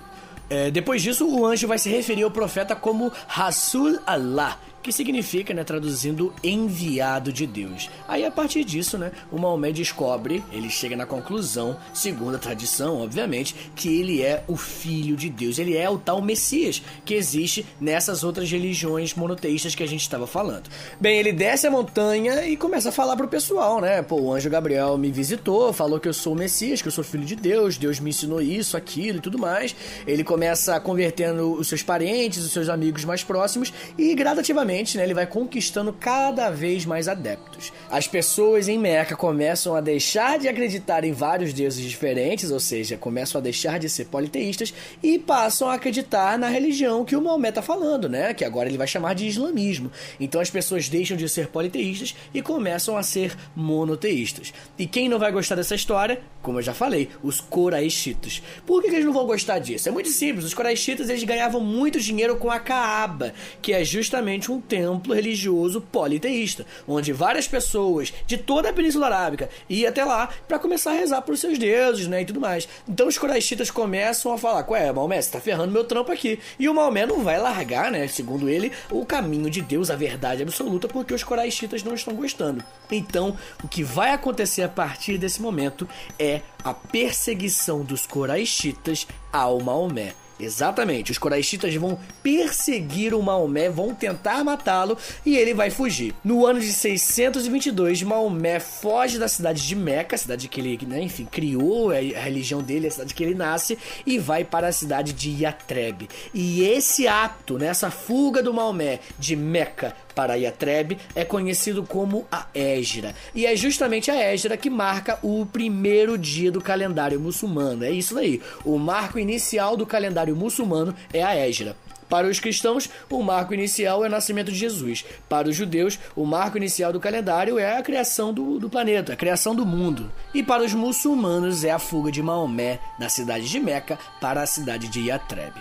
É, 0.50 0.70
depois 0.70 1.02
disso, 1.02 1.28
o 1.28 1.46
anjo 1.46 1.68
vai 1.68 1.78
se 1.78 1.90
referir 1.90 2.24
ao 2.24 2.32
profeta 2.32 2.76
como 2.76 3.12
Rasul 3.28 4.00
Allah, 4.06 4.60
que 4.84 4.92
significa, 4.92 5.54
né, 5.54 5.64
traduzindo 5.64 6.34
enviado 6.44 7.32
de 7.32 7.48
Deus. 7.48 7.90
Aí 8.08 8.26
a 8.26 8.30
partir 8.30 8.66
disso, 8.66 8.98
né, 8.98 9.12
o 9.32 9.40
Maomé 9.40 9.72
descobre, 9.72 10.44
ele 10.52 10.70
chega 10.70 10.96
na 10.96 11.06
conclusão, 11.06 11.78
segundo 11.94 12.36
a 12.36 12.40
tradição, 12.40 13.02
obviamente, 13.02 13.56
que 13.76 13.88
ele 13.88 14.22
é 14.22 14.44
o 14.48 14.58
filho 14.58 15.16
de 15.16 15.30
Deus, 15.30 15.58
ele 15.58 15.78
é 15.78 15.90
o 15.90 15.98
tal 15.98 16.22
Messias 16.22 16.84
que 17.06 17.14
existe 17.14 17.66
nessas 17.80 18.24
outras 18.24 18.52
religiões 18.52 19.14
monoteístas 19.14 19.74
que 19.74 19.84
a 19.84 19.88
gente 19.88 20.02
estava 20.02 20.28
falando. 20.28 20.70
Bem, 21.00 21.18
ele 21.18 21.32
desce 21.32 21.66
a 21.66 21.72
montanha 21.72 22.46
e 22.46 22.58
começa 22.58 22.90
a 22.90 22.92
falar 22.92 23.16
pro 23.16 23.28
pessoal, 23.28 23.80
né? 23.80 24.02
Pô, 24.02 24.20
o 24.20 24.34
anjo 24.34 24.50
Gabriel 24.50 24.98
me 24.98 25.12
visitou, 25.12 25.72
falou 25.72 26.00
que 26.00 26.10
eu 26.10 26.14
sou 26.14 26.34
o 26.34 26.36
Messias, 26.36 26.82
que 26.82 26.90
eu 26.90 26.92
sou 26.92 27.04
filho 27.04 27.24
de 27.24 27.36
Deus, 27.36 27.78
Deus 27.78 28.00
me 28.02 28.10
ensinou 28.10 28.42
isso, 28.42 28.76
aquilo 28.76 29.20
e 29.20 29.22
tudo 29.22 29.40
mais. 29.40 29.74
Ele 30.06 30.24
começa 30.24 30.78
convertendo 30.82 31.54
os 31.54 31.70
seus 31.70 31.82
parentes, 31.82 32.44
os 32.44 32.52
seus 32.52 32.68
amigos 32.68 33.06
mais 33.06 33.24
próximos 33.24 33.72
e 33.98 34.14
gradativamente 34.14 34.73
né, 34.74 35.04
ele 35.04 35.14
vai 35.14 35.28
conquistando 35.28 35.94
cada 35.94 36.50
vez 36.50 36.86
mais 36.86 37.08
adeptos. 37.08 37.72
As 37.90 38.08
pessoas 38.08 38.68
em 38.68 38.78
Meca 38.78 39.16
começam 39.16 39.76
a 39.76 39.82
deixar 39.82 40.40
de 40.40 40.48
acreditar 40.48 41.04
em 41.04 41.12
vários 41.12 41.54
deuses 41.54 41.84
diferentes, 41.84 42.50
ou 42.50 42.60
seja, 42.60 42.98
começam 42.98 43.40
a 43.40 43.42
deixar 43.42 43.80
de 43.80 43.90
ser 43.90 44.06
politeístas 44.06 44.74
e 45.02 45.20
passam 45.20 45.70
a 45.70 45.76
acreditar 45.76 46.38
na 46.38 46.48
religião 46.48 47.06
que 47.06 47.16
o 47.16 47.22
Maomé 47.22 47.50
está 47.50 47.62
falando, 47.62 48.10
né? 48.10 48.34
Que 48.34 48.44
agora 48.44 48.68
ele 48.68 48.78
vai 48.78 48.88
chamar 48.88 49.14
de 49.14 49.28
islamismo. 49.28 49.92
Então 50.20 50.42
as 50.42 50.50
pessoas 50.50 50.90
deixam 50.90 51.16
de 51.16 51.28
ser 51.30 51.48
politeístas 51.48 52.16
e 52.34 52.42
começam 52.42 52.98
a 52.98 53.04
ser 53.04 53.36
monoteístas. 53.56 54.54
E 54.78 54.88
quem 54.88 55.08
não 55.08 55.20
vai 55.20 55.32
gostar 55.32 55.56
dessa 55.56 55.76
história, 55.76 56.22
como 56.42 56.60
eu 56.60 56.64
já 56.64 56.74
falei, 56.74 57.10
os 57.22 57.40
coraixitas. 57.40 58.42
Por 58.66 58.82
que, 58.82 58.90
que 58.90 58.96
eles 58.96 59.06
não 59.06 59.14
vão 59.14 59.26
gostar 59.26 59.60
disso? 59.60 59.88
É 59.88 59.92
muito 59.92 60.10
simples. 60.10 60.46
Os 60.46 60.54
coraixitas 60.54 61.10
eles 61.10 61.24
ganhavam 61.24 61.62
muito 61.62 62.00
dinheiro 62.00 62.36
com 62.38 62.50
a 62.50 62.60
Kaaba, 62.60 63.34
que 63.62 63.74
é 63.74 63.84
justamente 63.84 64.52
um 64.52 64.60
templo 64.68 65.14
religioso 65.14 65.82
politeísta, 65.82 66.66
onde 66.88 67.14
várias 67.14 67.48
pessoas 67.48 68.14
de 68.26 68.38
toda 68.38 68.70
a 68.70 68.74
Península 68.74 69.08
Arábica 69.08 69.50
iam 69.70 69.90
até 69.90 70.04
lá 70.04 70.30
para 70.48 70.60
começar 70.60 70.92
a 70.92 70.96
rezar 70.96 71.22
para 71.22 71.34
os 71.34 71.40
seus 71.40 71.58
deuses, 71.58 72.08
né, 72.08 72.22
e 72.22 72.26
tudo 72.26 72.40
mais. 72.40 72.68
Então 72.88 73.08
os 73.08 73.18
coraixitas 73.18 73.70
começam 73.70 74.34
a 74.34 74.38
falar: 74.38 74.64
"Qual 74.64 74.80
é, 74.80 74.92
Maomé, 74.92 75.22
você 75.22 75.32
tá 75.32 75.40
ferrando 75.40 75.72
meu 75.72 75.84
trampo 75.84 76.12
aqui". 76.12 76.40
E 76.58 76.68
o 76.68 76.74
Maomé 76.74 77.06
não 77.06 77.24
vai 77.24 77.40
largar, 77.40 77.92
né, 77.92 78.08
segundo 78.08 78.50
ele, 78.50 78.72
o 78.90 79.06
caminho 79.06 79.50
de 79.50 79.62
Deus, 79.62 79.90
a 79.90 79.96
verdade 79.96 80.44
absoluta, 80.44 80.88
porque 80.88 81.14
os 81.14 81.24
coraixitas 81.24 81.84
não 81.84 81.94
estão 81.94 82.16
gostando. 82.16 82.64
Então, 82.92 83.38
o 83.64 83.68
que 83.68 83.84
vai 83.84 84.12
acontecer 84.12 84.64
a 84.64 84.70
partir 84.70 85.18
desse 85.18 85.42
momento 85.42 85.88
é 86.18 86.42
a 86.64 86.74
perseguição 86.74 87.84
dos 87.84 88.06
coraixitas 88.06 89.08
ao 89.32 89.60
Maomé. 89.60 90.14
Exatamente, 90.44 91.12
os 91.12 91.18
coraixitas 91.18 91.74
vão 91.76 91.98
perseguir 92.22 93.14
o 93.14 93.22
Maomé, 93.22 93.70
vão 93.70 93.96
tentar 93.96 94.44
matá-lo 94.44 94.98
e 95.26 95.38
ele 95.38 95.54
vai 95.54 95.70
fugir. 95.70 96.14
No 96.24 96.46
ano 96.46 96.60
de 96.60 96.74
622, 96.74 98.04
Maomé 98.04 98.60
foge 98.60 99.18
da 99.18 99.28
cidade 99.28 99.66
de 99.66 99.76
Meca, 99.76 100.18
cidade 100.18 100.48
que 100.48 100.60
ele, 100.60 100.86
né, 100.86 101.02
enfim, 101.02 101.26
criou 101.26 101.92
a 101.92 101.96
religião 101.96 102.62
dele, 102.62 102.88
a 102.88 102.92
cidade 102.92 103.14
que 103.14 103.24
ele 103.24 103.36
nasce, 103.36 103.78
e 104.06 104.20
vai 104.20 104.44
para 104.44 104.68
a 104.68 104.72
cidade 104.74 105.14
de 105.14 105.44
Yatreb. 105.44 106.10
E 106.34 106.64
esse 106.64 107.08
ato, 107.08 107.58
né, 107.58 107.68
essa 107.68 107.90
fuga 107.90 108.44
do 108.44 108.54
Maomé 108.54 109.00
de 109.18 109.36
Meca 109.36 109.96
para 110.14 110.36
Yatreb 110.36 110.98
é 111.16 111.26
conhecido 111.26 111.84
como 111.84 112.26
a 112.32 112.48
Égira. 112.54 113.16
E 113.34 113.46
é 113.46 113.56
justamente 113.56 114.10
a 114.10 114.16
Égira 114.16 114.58
que 114.58 114.70
marca 114.70 115.18
o 115.22 115.46
primeiro 115.46 116.18
dia 116.18 116.52
do 116.52 116.62
calendário 116.62 117.20
muçulmano. 117.20 117.84
É 117.84 117.92
isso 117.92 118.18
aí. 118.18 118.42
O 118.64 118.78
marco 118.78 119.20
inicial 119.20 119.76
do 119.76 119.86
calendário 119.86 120.36
muçulmano 120.36 120.96
é 121.14 121.24
a 121.24 121.36
Égira. 121.36 121.76
Para 122.14 122.28
os 122.28 122.40
cristãos, 122.40 122.88
o 123.10 123.24
marco 123.24 123.56
inicial 123.56 124.06
é 124.06 124.08
o 124.08 124.12
nascimento 124.12 124.52
de 124.52 124.58
Jesus. 124.58 125.04
Para 125.28 125.50
os 125.50 125.56
judeus, 125.56 125.98
o 126.16 126.26
marco 126.26 126.58
inicial 126.58 126.94
do 126.94 127.00
calendário 127.00 127.58
é 127.58 127.76
a 127.76 127.82
criação 127.82 128.32
do, 128.32 128.60
do, 128.60 128.70
planeta, 128.70 129.14
a 129.14 129.16
criação 129.16 129.56
do 129.56 129.66
mundo. 129.66 130.12
E 130.32 130.44
para 130.44 130.64
os 130.64 130.76
muçulmanos, 130.76 131.64
é 131.64 131.72
a 131.72 131.80
fuga 131.80 132.12
de 132.12 132.22
Maomé 132.22 132.80
da 133.00 133.10
cidade 133.10 133.50
de 133.50 133.60
Meca 133.60 133.98
para 134.22 134.44
a 134.44 134.46
cidade 134.46 134.90
de 134.90 135.08
Yatreb. 135.08 135.56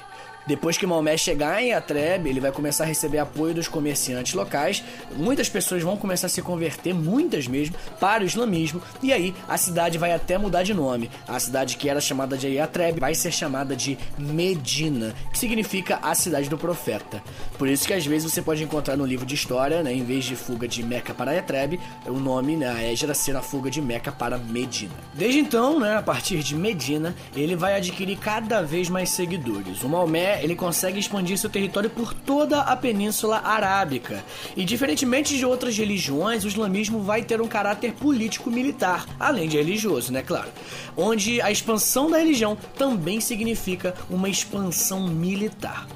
Depois 0.46 0.76
que 0.76 0.87
Maomé 0.87 1.16
chegar 1.16 1.62
em 1.62 1.72
Atreb, 1.72 2.26
ele 2.26 2.40
vai 2.40 2.50
começar 2.50 2.84
a 2.84 2.87
receber 2.87 3.18
apoio 3.18 3.54
dos 3.54 3.68
comerciantes 3.68 4.34
locais. 4.34 4.82
Muitas 5.16 5.49
pessoas 5.49 5.82
vão 5.82 5.96
começar 5.96 6.26
a 6.26 6.30
se 6.30 6.42
converter, 6.42 6.92
muitas 6.92 7.46
mesmo, 7.46 7.76
para 8.00 8.22
o 8.22 8.26
islamismo. 8.26 8.82
E 9.02 9.12
aí 9.12 9.34
a 9.49 9.56
cidade 9.56 9.99
vai 9.99 10.12
até 10.12 10.37
mudar 10.37 10.62
de 10.62 10.75
nome. 10.75 11.11
A 11.28 11.38
cidade 11.38 11.76
que 11.76 11.88
era 11.88 12.00
chamada 12.00 12.37
de 12.37 12.58
Atreb 12.58 12.99
vai 12.99 13.14
ser 13.14 13.30
chamada 13.30 13.76
de 13.76 13.96
Medina, 14.18 15.14
que 15.32 15.38
significa 15.38 15.99
a 16.02 16.14
cidade 16.14 16.49
do 16.49 16.58
profeta. 16.58 17.22
Por 17.58 17.68
isso 17.68 17.87
que 17.87 17.94
às 17.94 18.04
vezes 18.04 18.30
você 18.30 18.42
pode 18.42 18.62
encontrar 18.62 18.96
no 18.96 19.06
livro 19.06 19.25
de 19.25 19.34
história, 19.34 19.82
né, 19.82 19.92
em 19.92 20.04
vez 20.04 20.25
de 20.25 20.34
fuga 20.34 20.66
de 20.66 20.82
Meca 20.82 21.14
para 21.14 21.38
Atreb, 21.38 21.78
o 22.06 22.12
nome, 22.12 22.56
né, 22.56 22.68
a 22.68 22.82
Égira 22.82 23.14
ser 23.14 23.37
a 23.37 23.42
fuga 23.42 23.70
de 23.70 23.80
Meca 23.80 24.11
para 24.11 24.38
Medina. 24.38 24.92
Desde 25.14 25.38
então, 25.38 25.78
né, 25.78 25.96
a 25.96 26.02
partir 26.02 26.42
de 26.42 26.54
Medina, 26.54 27.14
ele 27.34 27.54
vai 27.54 27.76
adquirir 27.76 28.18
cada 28.18 28.62
vez 28.62 28.88
mais 28.88 29.11
seguidores. 29.11 29.82
O 29.82 29.88
Maomé 29.88 30.32
ele 30.41 30.55
consegue 30.55 30.99
expandir 30.99 31.37
seu 31.37 31.51
território 31.51 31.91
por 31.91 32.15
toda 32.15 32.61
a 32.61 32.77
Península 32.77 33.39
Arábica. 33.39 34.25
E 34.57 34.65
diferentemente 34.65 35.37
de 35.37 35.45
outras 35.45 35.77
religiões, 35.77 36.45
o 36.45 36.49
islamismo 36.49 37.01
vai 37.01 37.23
ter 37.23 37.41
um 37.41 37.49
caráter 37.49 37.93
político-militar, 37.93 39.07
além 39.19 39.49
de 39.49 39.57
religioso, 39.57 40.12
né, 40.12 40.23
claro. 40.23 40.51
Onde 40.97 41.41
a 41.41 41.51
expansão 41.51 42.11
da 42.11 42.19
religião 42.19 42.57
também 42.77 43.21
significa 43.21 43.95
uma 44.09 44.29
expansão 44.29 45.09
militar. 45.09 45.87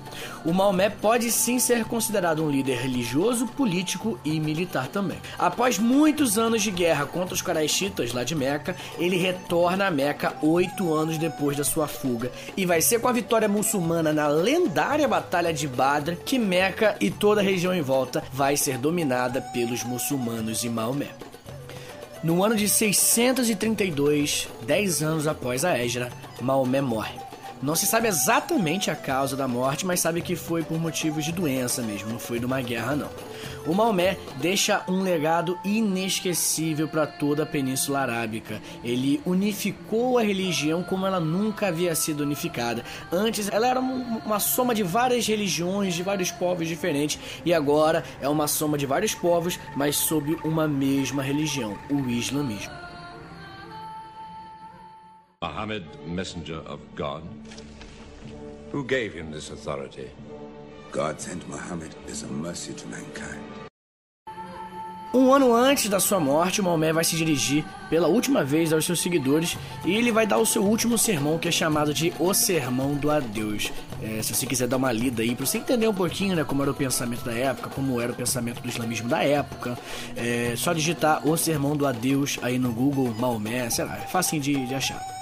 O 0.44 0.52
Maomé 0.52 0.90
pode 0.90 1.30
sim 1.30 1.58
ser 1.58 1.84
considerado 1.84 2.44
um 2.44 2.50
líder 2.50 2.78
religioso, 2.78 3.46
político 3.46 4.18
e 4.24 4.38
militar 4.40 4.88
também. 4.88 5.18
Após 5.38 5.78
muitos 5.78 6.38
anos 6.38 6.62
de 6.62 6.70
guerra 6.70 7.06
contra 7.06 7.34
os 7.34 7.42
Quraishitas 7.42 8.12
lá 8.12 8.24
de 8.24 8.34
Meca, 8.34 8.76
ele 8.98 9.16
retorna 9.16 9.86
a 9.86 9.90
Meca 9.90 10.34
oito 10.42 10.92
anos 10.94 11.18
depois 11.18 11.56
da 11.56 11.64
sua 11.64 11.86
fuga 11.86 12.30
e 12.56 12.64
vai 12.64 12.80
ser 12.80 13.00
com 13.00 13.08
a 13.08 13.12
vitória 13.12 13.48
muçulmana 13.48 14.12
na 14.12 14.28
lendária 14.28 15.08
Batalha 15.08 15.52
de 15.52 15.66
Badr 15.66 16.16
que 16.24 16.38
Meca 16.38 16.96
e 17.00 17.10
toda 17.10 17.40
a 17.40 17.44
região 17.44 17.74
em 17.74 17.82
volta 17.82 18.22
vai 18.32 18.56
ser 18.56 18.78
dominada 18.78 19.40
pelos 19.40 19.84
muçulmanos 19.84 20.64
e 20.64 20.68
Maomé. 20.68 21.08
No 22.22 22.42
ano 22.42 22.56
de 22.56 22.68
632, 22.68 24.48
dez 24.62 25.02
anos 25.02 25.26
após 25.26 25.64
a 25.64 25.78
Égira, 25.78 26.10
Maomé 26.40 26.80
morre. 26.80 27.25
Não 27.62 27.74
se 27.74 27.86
sabe 27.86 28.06
exatamente 28.06 28.90
a 28.90 28.94
causa 28.96 29.34
da 29.34 29.48
morte, 29.48 29.86
mas 29.86 30.00
sabe 30.00 30.20
que 30.20 30.36
foi 30.36 30.62
por 30.62 30.78
motivos 30.78 31.24
de 31.24 31.32
doença 31.32 31.82
mesmo, 31.82 32.10
não 32.10 32.18
foi 32.18 32.38
de 32.38 32.44
uma 32.44 32.60
guerra 32.60 32.94
não. 32.94 33.08
O 33.66 33.74
Maomé 33.74 34.16
deixa 34.36 34.84
um 34.86 35.02
legado 35.02 35.58
inesquecível 35.64 36.86
para 36.86 37.06
toda 37.06 37.42
a 37.42 37.46
Península 37.46 38.00
Arábica. 38.00 38.60
Ele 38.84 39.20
unificou 39.26 40.18
a 40.18 40.22
religião 40.22 40.84
como 40.84 41.06
ela 41.06 41.18
nunca 41.18 41.68
havia 41.68 41.94
sido 41.94 42.20
unificada. 42.20 42.84
Antes 43.10 43.48
ela 43.50 43.66
era 43.66 43.80
uma 43.80 44.38
soma 44.38 44.74
de 44.74 44.82
várias 44.82 45.26
religiões, 45.26 45.94
de 45.94 46.02
vários 46.02 46.30
povos 46.30 46.68
diferentes, 46.68 47.18
e 47.44 47.52
agora 47.52 48.04
é 48.20 48.28
uma 48.28 48.46
soma 48.46 48.78
de 48.78 48.86
vários 48.86 49.14
povos, 49.14 49.58
mas 49.74 49.96
sob 49.96 50.36
uma 50.44 50.68
mesma 50.68 51.22
religião, 51.22 51.76
o 51.90 52.08
islamismo. 52.08 52.85
Muhammad, 55.66 55.84
messenger 56.06 56.62
of 56.68 56.78
God? 56.94 57.24
Who 58.70 58.84
gave 58.84 59.12
him 59.12 59.32
this 59.32 59.50
authority? 59.50 60.10
God 60.92 61.20
sent 61.20 61.42
Muhammad 61.48 61.92
as 62.08 62.22
a 62.22 62.28
mercy 62.28 62.72
to 62.72 62.86
mankind. 62.86 63.42
Um 65.12 65.32
ano 65.32 65.52
antes 65.52 65.88
da 65.88 65.98
sua 65.98 66.20
morte, 66.20 66.62
Maomé 66.62 66.92
vai 66.92 67.02
se 67.02 67.16
dirigir 67.16 67.64
pela 67.90 68.06
última 68.06 68.44
vez 68.44 68.72
aos 68.72 68.84
seus 68.84 69.00
seguidores 69.00 69.56
e 69.84 69.92
ele 69.92 70.12
vai 70.12 70.24
dar 70.24 70.38
o 70.38 70.46
seu 70.46 70.62
último 70.62 70.96
sermão, 70.96 71.36
que 71.36 71.48
é 71.48 71.50
chamado 71.50 71.92
de 71.92 72.12
O 72.20 72.32
Sermão 72.32 72.94
do 72.94 73.10
Adeus. 73.10 73.72
É, 74.00 74.22
se 74.22 74.34
você 74.34 74.46
quiser 74.46 74.68
dar 74.68 74.76
uma 74.76 74.92
lida 74.92 75.22
aí, 75.22 75.34
para 75.34 75.46
você 75.46 75.58
entender 75.58 75.88
um 75.88 75.94
pouquinho 75.94 76.36
né, 76.36 76.44
como 76.44 76.62
era 76.62 76.70
o 76.70 76.74
pensamento 76.74 77.24
da 77.24 77.32
época, 77.32 77.70
como 77.70 78.00
era 78.00 78.12
o 78.12 78.14
pensamento 78.14 78.60
do 78.60 78.68
islamismo 78.68 79.08
da 79.08 79.24
época, 79.24 79.76
é 80.16 80.54
só 80.56 80.72
digitar 80.72 81.26
O 81.26 81.36
Sermão 81.36 81.76
do 81.76 81.86
Adeus 81.86 82.38
aí 82.40 82.56
no 82.56 82.70
Google, 82.72 83.12
Maomé, 83.18 83.68
sei 83.68 83.84
lá, 83.84 83.96
é 83.96 84.06
fácil 84.06 84.38
de, 84.38 84.66
de 84.66 84.74
achar. 84.74 85.15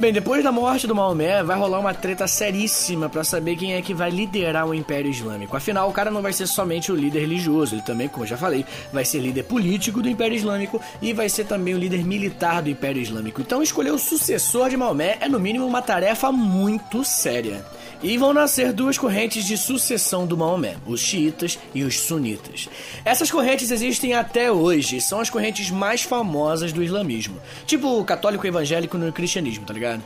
Bem, 0.00 0.12
depois 0.12 0.44
da 0.44 0.52
morte 0.52 0.86
do 0.86 0.94
Maomé, 0.94 1.42
vai 1.42 1.58
rolar 1.58 1.80
uma 1.80 1.92
treta 1.92 2.28
seríssima 2.28 3.08
para 3.08 3.24
saber 3.24 3.56
quem 3.56 3.74
é 3.74 3.82
que 3.82 3.92
vai 3.92 4.10
liderar 4.10 4.64
o 4.64 4.72
Império 4.72 5.10
Islâmico. 5.10 5.56
Afinal, 5.56 5.90
o 5.90 5.92
cara 5.92 6.08
não 6.08 6.22
vai 6.22 6.32
ser 6.32 6.46
somente 6.46 6.92
o 6.92 6.94
líder 6.94 7.18
religioso, 7.18 7.74
ele 7.74 7.82
também, 7.82 8.06
como 8.06 8.24
já 8.24 8.36
falei, 8.36 8.64
vai 8.92 9.04
ser 9.04 9.18
líder 9.18 9.42
político 9.42 10.00
do 10.00 10.08
Império 10.08 10.36
Islâmico 10.36 10.80
e 11.02 11.12
vai 11.12 11.28
ser 11.28 11.46
também 11.46 11.74
o 11.74 11.78
líder 11.78 12.04
militar 12.04 12.62
do 12.62 12.70
Império 12.70 13.02
Islâmico. 13.02 13.40
Então, 13.40 13.60
escolher 13.60 13.90
o 13.90 13.98
sucessor 13.98 14.70
de 14.70 14.76
Maomé 14.76 15.18
é, 15.20 15.28
no 15.28 15.40
mínimo, 15.40 15.66
uma 15.66 15.82
tarefa 15.82 16.30
muito 16.30 17.02
séria. 17.02 17.64
E 18.00 18.16
vão 18.16 18.32
nascer 18.32 18.72
duas 18.72 18.96
correntes 18.96 19.44
de 19.44 19.58
sucessão 19.58 20.24
do 20.24 20.36
Maomé, 20.36 20.76
os 20.86 21.00
xiitas 21.00 21.58
e 21.74 21.82
os 21.82 21.98
sunitas. 21.98 22.68
Essas 23.04 23.28
correntes 23.28 23.72
existem 23.72 24.14
até 24.14 24.52
hoje, 24.52 25.00
são 25.00 25.18
as 25.18 25.28
correntes 25.28 25.68
mais 25.68 26.02
famosas 26.02 26.72
do 26.72 26.80
islamismo, 26.80 27.40
tipo 27.66 28.04
católico 28.04 28.46
evangélico 28.46 28.96
no 28.96 29.12
cristianismo, 29.12 29.66
tá 29.66 29.74
ligado? 29.74 30.00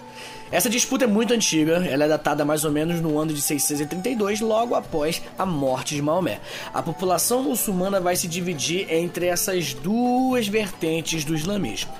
Essa 0.50 0.70
disputa 0.70 1.04
é 1.04 1.06
muito 1.06 1.34
antiga, 1.34 1.84
ela 1.86 2.04
é 2.04 2.08
datada 2.08 2.46
mais 2.46 2.64
ou 2.64 2.72
menos 2.72 2.98
no 2.98 3.18
ano 3.18 3.34
de 3.34 3.42
632, 3.42 4.40
logo 4.40 4.74
após 4.74 5.22
a 5.38 5.44
morte 5.44 5.94
de 5.94 6.00
Maomé. 6.00 6.40
A 6.72 6.82
população 6.82 7.42
muçulmana 7.42 8.00
vai 8.00 8.16
se 8.16 8.26
dividir 8.26 8.86
entre 8.90 9.26
essas 9.26 9.74
duas 9.74 10.48
vertentes 10.48 11.24
do 11.24 11.34
islamismo. 11.34 11.92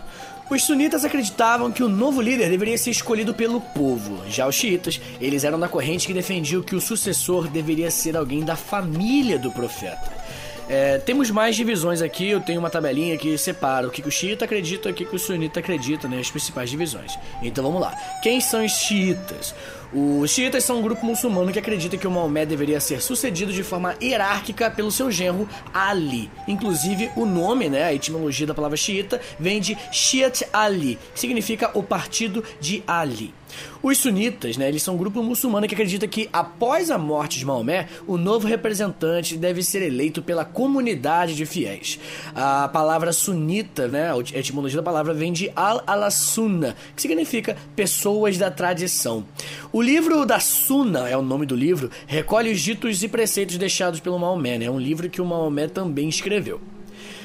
Os 0.50 0.64
sunitas 0.64 1.04
acreditavam 1.04 1.72
que 1.72 1.82
o 1.82 1.88
novo 1.88 2.20
líder 2.20 2.50
deveria 2.50 2.76
ser 2.76 2.90
escolhido 2.90 3.32
pelo 3.32 3.60
povo. 3.60 4.22
Já 4.28 4.46
os 4.46 4.54
xiitas, 4.54 5.00
eles 5.20 5.44
eram 5.44 5.58
da 5.58 5.68
corrente 5.68 6.06
que 6.06 6.12
defendiam 6.12 6.62
que 6.62 6.74
o 6.74 6.80
sucessor 6.80 7.48
deveria 7.48 7.90
ser 7.90 8.16
alguém 8.16 8.44
da 8.44 8.56
família 8.56 9.38
do 9.38 9.50
profeta. 9.50 10.22
É, 10.68 10.98
temos 10.98 11.30
mais 11.30 11.56
divisões 11.56 12.00
aqui, 12.00 12.28
eu 12.28 12.40
tenho 12.40 12.58
uma 12.58 12.70
tabelinha 12.70 13.16
que 13.16 13.36
separa 13.36 13.86
o 13.86 13.90
que, 13.90 14.06
o 14.06 14.10
xiita 14.10 14.44
acredita 14.44 14.88
e 14.88 14.92
o 14.92 14.94
que, 14.94 15.04
o 15.04 15.18
sunita 15.18 15.60
acredita, 15.60 16.06
né, 16.06 16.18
as 16.20 16.30
principais 16.30 16.70
divisões. 16.70 17.18
Então 17.42 17.64
vamos 17.64 17.80
lá. 17.80 17.94
Quem 18.22 18.40
são 18.40 18.64
os 18.64 18.72
xiitas? 18.72 19.54
Os 19.94 20.30
xiitas 20.30 20.64
são 20.64 20.78
um 20.78 20.82
grupo 20.82 21.04
muçulmano 21.04 21.52
que 21.52 21.58
acredita 21.58 21.98
que 21.98 22.06
o 22.06 22.10
Maomé 22.10 22.46
deveria 22.46 22.80
ser 22.80 23.02
sucedido 23.02 23.52
de 23.52 23.62
forma 23.62 23.94
hierárquica 24.00 24.70
pelo 24.70 24.90
seu 24.90 25.10
genro 25.10 25.46
Ali. 25.72 26.30
Inclusive, 26.48 27.10
o 27.14 27.26
nome, 27.26 27.68
né, 27.68 27.84
a 27.84 27.92
etimologia 27.92 28.46
da 28.46 28.54
palavra 28.54 28.76
xiita, 28.76 29.20
vem 29.38 29.60
de 29.60 29.76
Shiat 29.92 30.46
Ali, 30.50 30.98
que 31.12 31.20
significa 31.20 31.70
o 31.74 31.82
partido 31.82 32.42
de 32.58 32.82
Ali. 32.86 33.34
Os 33.82 33.98
sunitas, 33.98 34.56
né, 34.56 34.68
eles 34.68 34.82
são 34.82 34.94
um 34.94 34.98
grupo 34.98 35.22
muçulmano 35.22 35.66
que 35.66 35.74
acredita 35.74 36.06
que 36.06 36.28
após 36.32 36.90
a 36.90 36.98
morte 36.98 37.38
de 37.38 37.44
Maomé, 37.44 37.88
o 38.06 38.16
novo 38.16 38.46
representante 38.46 39.36
deve 39.36 39.62
ser 39.62 39.82
eleito 39.82 40.22
pela 40.22 40.44
comunidade 40.44 41.34
de 41.34 41.44
fiéis. 41.44 41.98
A 42.34 42.68
palavra 42.68 43.12
sunita, 43.12 43.88
né, 43.88 44.12
a 44.12 44.38
etimologia 44.38 44.76
da 44.78 44.82
palavra 44.82 45.12
vem 45.12 45.32
de 45.32 45.50
al-ala-sunna, 45.54 46.76
que 46.94 47.02
significa 47.02 47.56
pessoas 47.74 48.38
da 48.38 48.50
tradição. 48.50 49.24
O 49.72 49.82
livro 49.82 50.24
da 50.24 50.38
Sunna, 50.38 51.08
é 51.08 51.16
o 51.16 51.22
nome 51.22 51.46
do 51.46 51.56
livro, 51.56 51.90
recolhe 52.06 52.50
os 52.52 52.60
ditos 52.60 53.02
e 53.02 53.08
preceitos 53.08 53.56
deixados 53.56 54.00
pelo 54.00 54.18
Maomé, 54.18 54.58
né, 54.58 54.66
é 54.66 54.70
um 54.70 54.78
livro 54.78 55.10
que 55.10 55.20
o 55.20 55.26
Maomé 55.26 55.66
também 55.68 56.08
escreveu. 56.08 56.60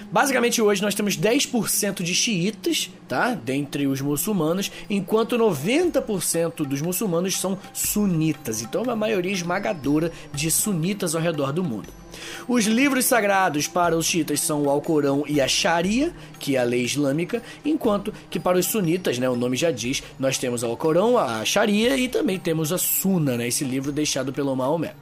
Basicamente 0.09 0.61
hoje 0.61 0.81
nós 0.81 0.95
temos 0.95 1.17
10% 1.17 2.01
de 2.01 2.15
xiitas, 2.15 2.89
tá? 3.07 3.33
Dentre 3.33 3.87
os 3.87 3.99
muçulmanos, 3.99 4.71
enquanto 4.89 5.37
90% 5.37 6.65
dos 6.65 6.81
muçulmanos 6.81 7.37
são 7.37 7.57
sunitas. 7.73 8.61
Então 8.61 8.81
é 8.81 8.83
uma 8.85 8.95
maioria 8.95 9.33
esmagadora 9.33 10.11
de 10.33 10.49
sunitas 10.49 11.13
ao 11.13 11.21
redor 11.21 11.51
do 11.51 11.63
mundo. 11.63 11.89
Os 12.47 12.65
livros 12.65 13.05
sagrados 13.05 13.67
para 13.67 13.97
os 13.97 14.05
xiitas 14.05 14.39
são 14.39 14.63
o 14.63 14.69
Alcorão 14.69 15.25
e 15.27 15.41
a 15.41 15.47
Sharia, 15.47 16.13
que 16.39 16.55
é 16.55 16.59
a 16.59 16.63
lei 16.63 16.83
islâmica, 16.83 17.43
enquanto 17.65 18.13
que 18.29 18.39
para 18.39 18.57
os 18.57 18.65
sunitas, 18.65 19.19
né, 19.19 19.29
o 19.29 19.35
nome 19.35 19.57
já 19.57 19.71
diz, 19.71 20.01
nós 20.17 20.37
temos 20.37 20.63
o 20.63 20.67
Alcorão, 20.67 21.17
a 21.17 21.43
Sharia 21.43 21.97
e 21.97 22.07
também 22.07 22.39
temos 22.39 22.71
a 22.71 22.77
Sunna, 22.77 23.37
né, 23.37 23.47
esse 23.47 23.63
livro 23.63 23.91
deixado 23.91 24.31
pelo 24.31 24.55
Maomé. 24.55 24.93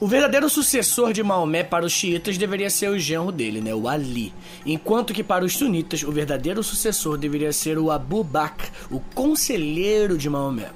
O 0.00 0.08
verdadeiro 0.08 0.50
sucessor 0.50 1.12
de 1.12 1.22
Maomé 1.22 1.62
para 1.62 1.86
os 1.86 1.92
xiitas 1.92 2.36
deveria 2.36 2.68
ser 2.68 2.90
o 2.90 2.98
genro 2.98 3.30
dele, 3.30 3.60
né, 3.60 3.72
o 3.72 3.88
Ali, 3.88 4.34
enquanto 4.66 5.14
que 5.14 5.22
para 5.22 5.44
os 5.44 5.56
sunitas 5.56 6.02
o 6.02 6.10
verdadeiro 6.10 6.64
sucessor 6.64 7.16
deveria 7.16 7.52
ser 7.52 7.78
o 7.78 7.92
Abu 7.92 8.24
Bakr, 8.24 8.70
o 8.90 8.98
conselheiro 9.14 10.18
de 10.18 10.28
Maomé. 10.28 10.70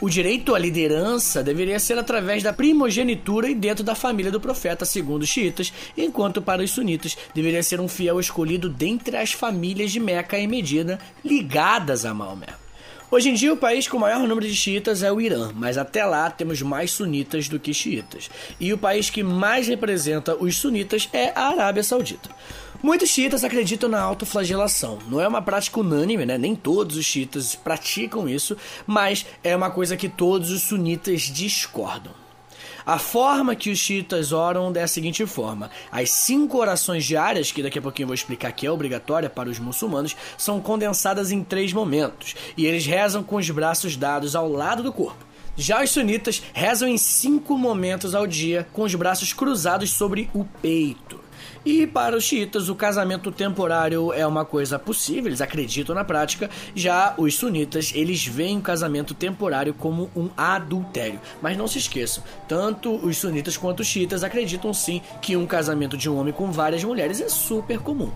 O 0.00 0.08
direito 0.08 0.54
à 0.54 0.58
liderança 0.58 1.42
deveria 1.42 1.78
ser 1.78 1.98
através 1.98 2.42
da 2.42 2.54
primogenitura 2.54 3.48
e 3.50 3.54
dentro 3.54 3.84
da 3.84 3.94
família 3.94 4.32
do 4.32 4.40
profeta, 4.40 4.84
segundo 4.84 5.22
os 5.22 5.28
xiitas, 5.28 5.72
enquanto 5.96 6.40
para 6.40 6.62
os 6.62 6.70
sunitas 6.70 7.16
deveria 7.34 7.62
ser 7.62 7.80
um 7.80 7.86
fiel 7.86 8.18
escolhido 8.18 8.68
dentre 8.68 9.16
as 9.16 9.32
famílias 9.32 9.92
de 9.92 10.00
Meca 10.00 10.38
e 10.38 10.48
Medina 10.48 10.98
ligadas 11.22 12.04
a 12.04 12.14
Maomé. 12.14 12.61
Hoje 13.12 13.28
em 13.28 13.34
dia, 13.34 13.52
o 13.52 13.58
país 13.58 13.86
com 13.86 13.98
o 13.98 14.00
maior 14.00 14.20
número 14.20 14.48
de 14.48 14.56
xiitas 14.56 15.02
é 15.02 15.12
o 15.12 15.20
Irã, 15.20 15.52
mas 15.54 15.76
até 15.76 16.02
lá 16.02 16.30
temos 16.30 16.62
mais 16.62 16.92
sunitas 16.92 17.46
do 17.46 17.60
que 17.60 17.74
xiitas. 17.74 18.30
E 18.58 18.72
o 18.72 18.78
país 18.78 19.10
que 19.10 19.22
mais 19.22 19.68
representa 19.68 20.34
os 20.34 20.56
sunitas 20.56 21.10
é 21.12 21.30
a 21.38 21.48
Arábia 21.48 21.82
Saudita. 21.82 22.30
Muitos 22.82 23.10
xiitas 23.10 23.44
acreditam 23.44 23.90
na 23.90 24.00
autoflagelação. 24.00 24.98
Não 25.10 25.20
é 25.20 25.28
uma 25.28 25.42
prática 25.42 25.78
unânime, 25.78 26.24
né? 26.24 26.38
Nem 26.38 26.56
todos 26.56 26.96
os 26.96 27.04
xiitas 27.04 27.54
praticam 27.54 28.26
isso, 28.26 28.56
mas 28.86 29.26
é 29.44 29.54
uma 29.54 29.70
coisa 29.70 29.94
que 29.94 30.08
todos 30.08 30.50
os 30.50 30.62
sunitas 30.62 31.20
discordam. 31.20 32.21
A 32.84 32.98
forma 32.98 33.54
que 33.54 33.70
os 33.70 33.78
xiitas 33.78 34.32
oram 34.32 34.72
é 34.74 34.82
a 34.82 34.88
seguinte 34.88 35.24
forma: 35.26 35.70
as 35.90 36.10
cinco 36.10 36.58
orações 36.58 37.04
diárias, 37.04 37.52
que 37.52 37.62
daqui 37.62 37.78
a 37.78 37.82
pouquinho 37.82 38.04
eu 38.04 38.08
vou 38.08 38.14
explicar 38.14 38.52
que 38.52 38.66
é 38.66 38.70
obrigatória 38.70 39.30
para 39.30 39.48
os 39.48 39.58
muçulmanos, 39.58 40.16
são 40.36 40.60
condensadas 40.60 41.30
em 41.30 41.44
três 41.44 41.72
momentos, 41.72 42.34
e 42.56 42.66
eles 42.66 42.86
rezam 42.86 43.22
com 43.22 43.36
os 43.36 43.48
braços 43.50 43.96
dados 43.96 44.34
ao 44.34 44.50
lado 44.50 44.82
do 44.82 44.92
corpo. 44.92 45.24
Já 45.56 45.82
os 45.82 45.90
sunitas 45.90 46.42
rezam 46.54 46.88
em 46.88 46.96
cinco 46.96 47.58
momentos 47.58 48.14
ao 48.14 48.26
dia, 48.26 48.66
com 48.72 48.82
os 48.82 48.94
braços 48.94 49.32
cruzados 49.32 49.90
sobre 49.90 50.30
o 50.34 50.44
peito. 50.44 51.20
E 51.64 51.86
para 51.86 52.16
os 52.16 52.24
xiitas, 52.24 52.68
o 52.68 52.74
casamento 52.74 53.30
temporário 53.30 54.12
é 54.12 54.26
uma 54.26 54.44
coisa 54.44 54.78
possível, 54.78 55.26
eles 55.26 55.40
acreditam 55.40 55.94
na 55.94 56.04
prática. 56.04 56.50
Já 56.74 57.14
os 57.16 57.36
sunitas, 57.36 57.92
eles 57.94 58.26
veem 58.26 58.58
o 58.58 58.62
casamento 58.62 59.14
temporário 59.14 59.72
como 59.72 60.10
um 60.16 60.28
adultério. 60.36 61.20
Mas 61.40 61.56
não 61.56 61.68
se 61.68 61.78
esqueçam, 61.78 62.24
tanto 62.48 62.94
os 62.96 63.16
sunitas 63.18 63.56
quanto 63.56 63.80
os 63.80 63.86
xiitas 63.86 64.24
acreditam 64.24 64.74
sim 64.74 65.00
que 65.20 65.36
um 65.36 65.46
casamento 65.46 65.96
de 65.96 66.10
um 66.10 66.18
homem 66.18 66.32
com 66.32 66.50
várias 66.50 66.82
mulheres 66.82 67.20
é 67.20 67.28
super 67.28 67.78
comum. 67.78 68.10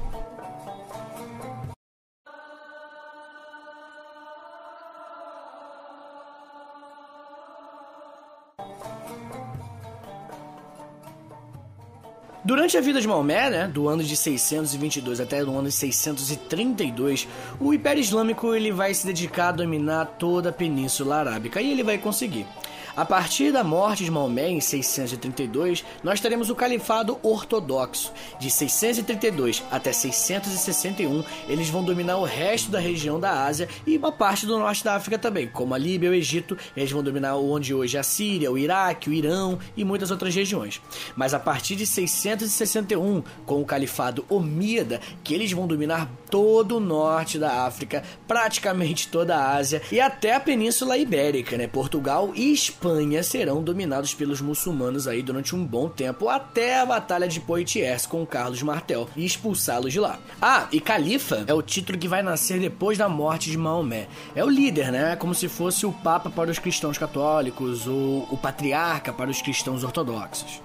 Durante 12.46 12.78
a 12.78 12.80
vida 12.80 13.00
de 13.00 13.08
Maomé, 13.08 13.50
né, 13.50 13.66
do 13.66 13.88
ano 13.88 14.04
de 14.04 14.16
622 14.16 15.20
até 15.20 15.42
o 15.42 15.58
ano 15.58 15.66
de 15.66 15.74
632, 15.74 17.26
o 17.58 17.74
Império 17.74 18.00
Islâmico 18.00 18.54
ele 18.54 18.70
vai 18.70 18.94
se 18.94 19.04
dedicar 19.04 19.48
a 19.48 19.52
dominar 19.52 20.14
toda 20.16 20.50
a 20.50 20.52
Península 20.52 21.16
Arábica 21.16 21.60
e 21.60 21.72
ele 21.72 21.82
vai 21.82 21.98
conseguir. 21.98 22.46
A 22.96 23.04
partir 23.04 23.52
da 23.52 23.62
morte 23.62 24.04
de 24.04 24.10
Maomé 24.10 24.48
em 24.48 24.58
632, 24.58 25.84
nós 26.02 26.18
teremos 26.18 26.48
o 26.48 26.54
Califado 26.54 27.18
Ortodoxo. 27.22 28.10
De 28.40 28.50
632 28.50 29.62
até 29.70 29.92
661, 29.92 31.22
eles 31.46 31.68
vão 31.68 31.84
dominar 31.84 32.16
o 32.16 32.24
resto 32.24 32.70
da 32.70 32.80
região 32.80 33.20
da 33.20 33.44
Ásia 33.44 33.68
e 33.86 33.98
uma 33.98 34.10
parte 34.10 34.46
do 34.46 34.58
norte 34.58 34.82
da 34.82 34.94
África 34.94 35.18
também, 35.18 35.46
como 35.46 35.74
a 35.74 35.78
Líbia 35.78 36.06
e 36.06 36.10
o 36.10 36.14
Egito. 36.14 36.56
Eles 36.74 36.90
vão 36.90 37.02
dominar 37.02 37.36
onde 37.36 37.74
hoje 37.74 37.98
é 37.98 38.00
a 38.00 38.02
Síria, 38.02 38.50
o 38.50 38.56
Iraque, 38.56 39.10
o 39.10 39.12
Irão 39.12 39.58
e 39.76 39.84
muitas 39.84 40.10
outras 40.10 40.34
regiões. 40.34 40.80
Mas 41.14 41.34
a 41.34 41.38
partir 41.38 41.76
de 41.76 41.86
661, 41.86 43.22
com 43.44 43.60
o 43.60 43.66
Califado 43.66 44.24
Omíada, 44.26 45.02
que 45.22 45.34
eles 45.34 45.52
vão 45.52 45.66
dominar 45.66 46.10
todo 46.30 46.78
o 46.78 46.80
norte 46.80 47.38
da 47.38 47.66
África, 47.66 48.02
praticamente 48.26 49.08
toda 49.08 49.36
a 49.36 49.54
Ásia 49.54 49.82
e 49.92 50.00
até 50.00 50.34
a 50.34 50.40
Península 50.40 50.96
Ibérica, 50.96 51.58
né? 51.58 51.66
Portugal 51.66 52.32
e 52.34 52.50
Espanha 52.54 52.85
serão 53.22 53.62
dominados 53.62 54.14
pelos 54.14 54.40
muçulmanos 54.40 55.08
aí 55.08 55.22
durante 55.22 55.54
um 55.54 55.64
bom 55.64 55.88
tempo, 55.88 56.28
até 56.28 56.80
a 56.80 56.86
Batalha 56.86 57.28
de 57.28 57.40
Poitiers 57.40 58.06
com 58.06 58.26
Carlos 58.26 58.62
Martel 58.62 59.08
e 59.16 59.24
expulsá-los 59.24 59.92
de 59.92 60.00
lá. 60.00 60.18
Ah, 60.40 60.68
e 60.70 60.80
Califa 60.80 61.44
é 61.46 61.54
o 61.54 61.62
título 61.62 61.98
que 61.98 62.08
vai 62.08 62.22
nascer 62.22 62.60
depois 62.60 62.98
da 62.98 63.08
morte 63.08 63.50
de 63.50 63.58
Maomé. 63.58 64.08
É 64.34 64.44
o 64.44 64.48
líder, 64.48 64.92
né? 64.92 65.16
Como 65.16 65.34
se 65.34 65.48
fosse 65.48 65.86
o 65.86 65.92
Papa 65.92 66.30
para 66.30 66.50
os 66.50 66.58
cristãos 66.58 66.98
católicos 66.98 67.86
ou 67.86 68.28
o 68.30 68.36
patriarca 68.36 69.12
para 69.12 69.30
os 69.30 69.42
cristãos 69.42 69.82
ortodoxos. 69.82 70.60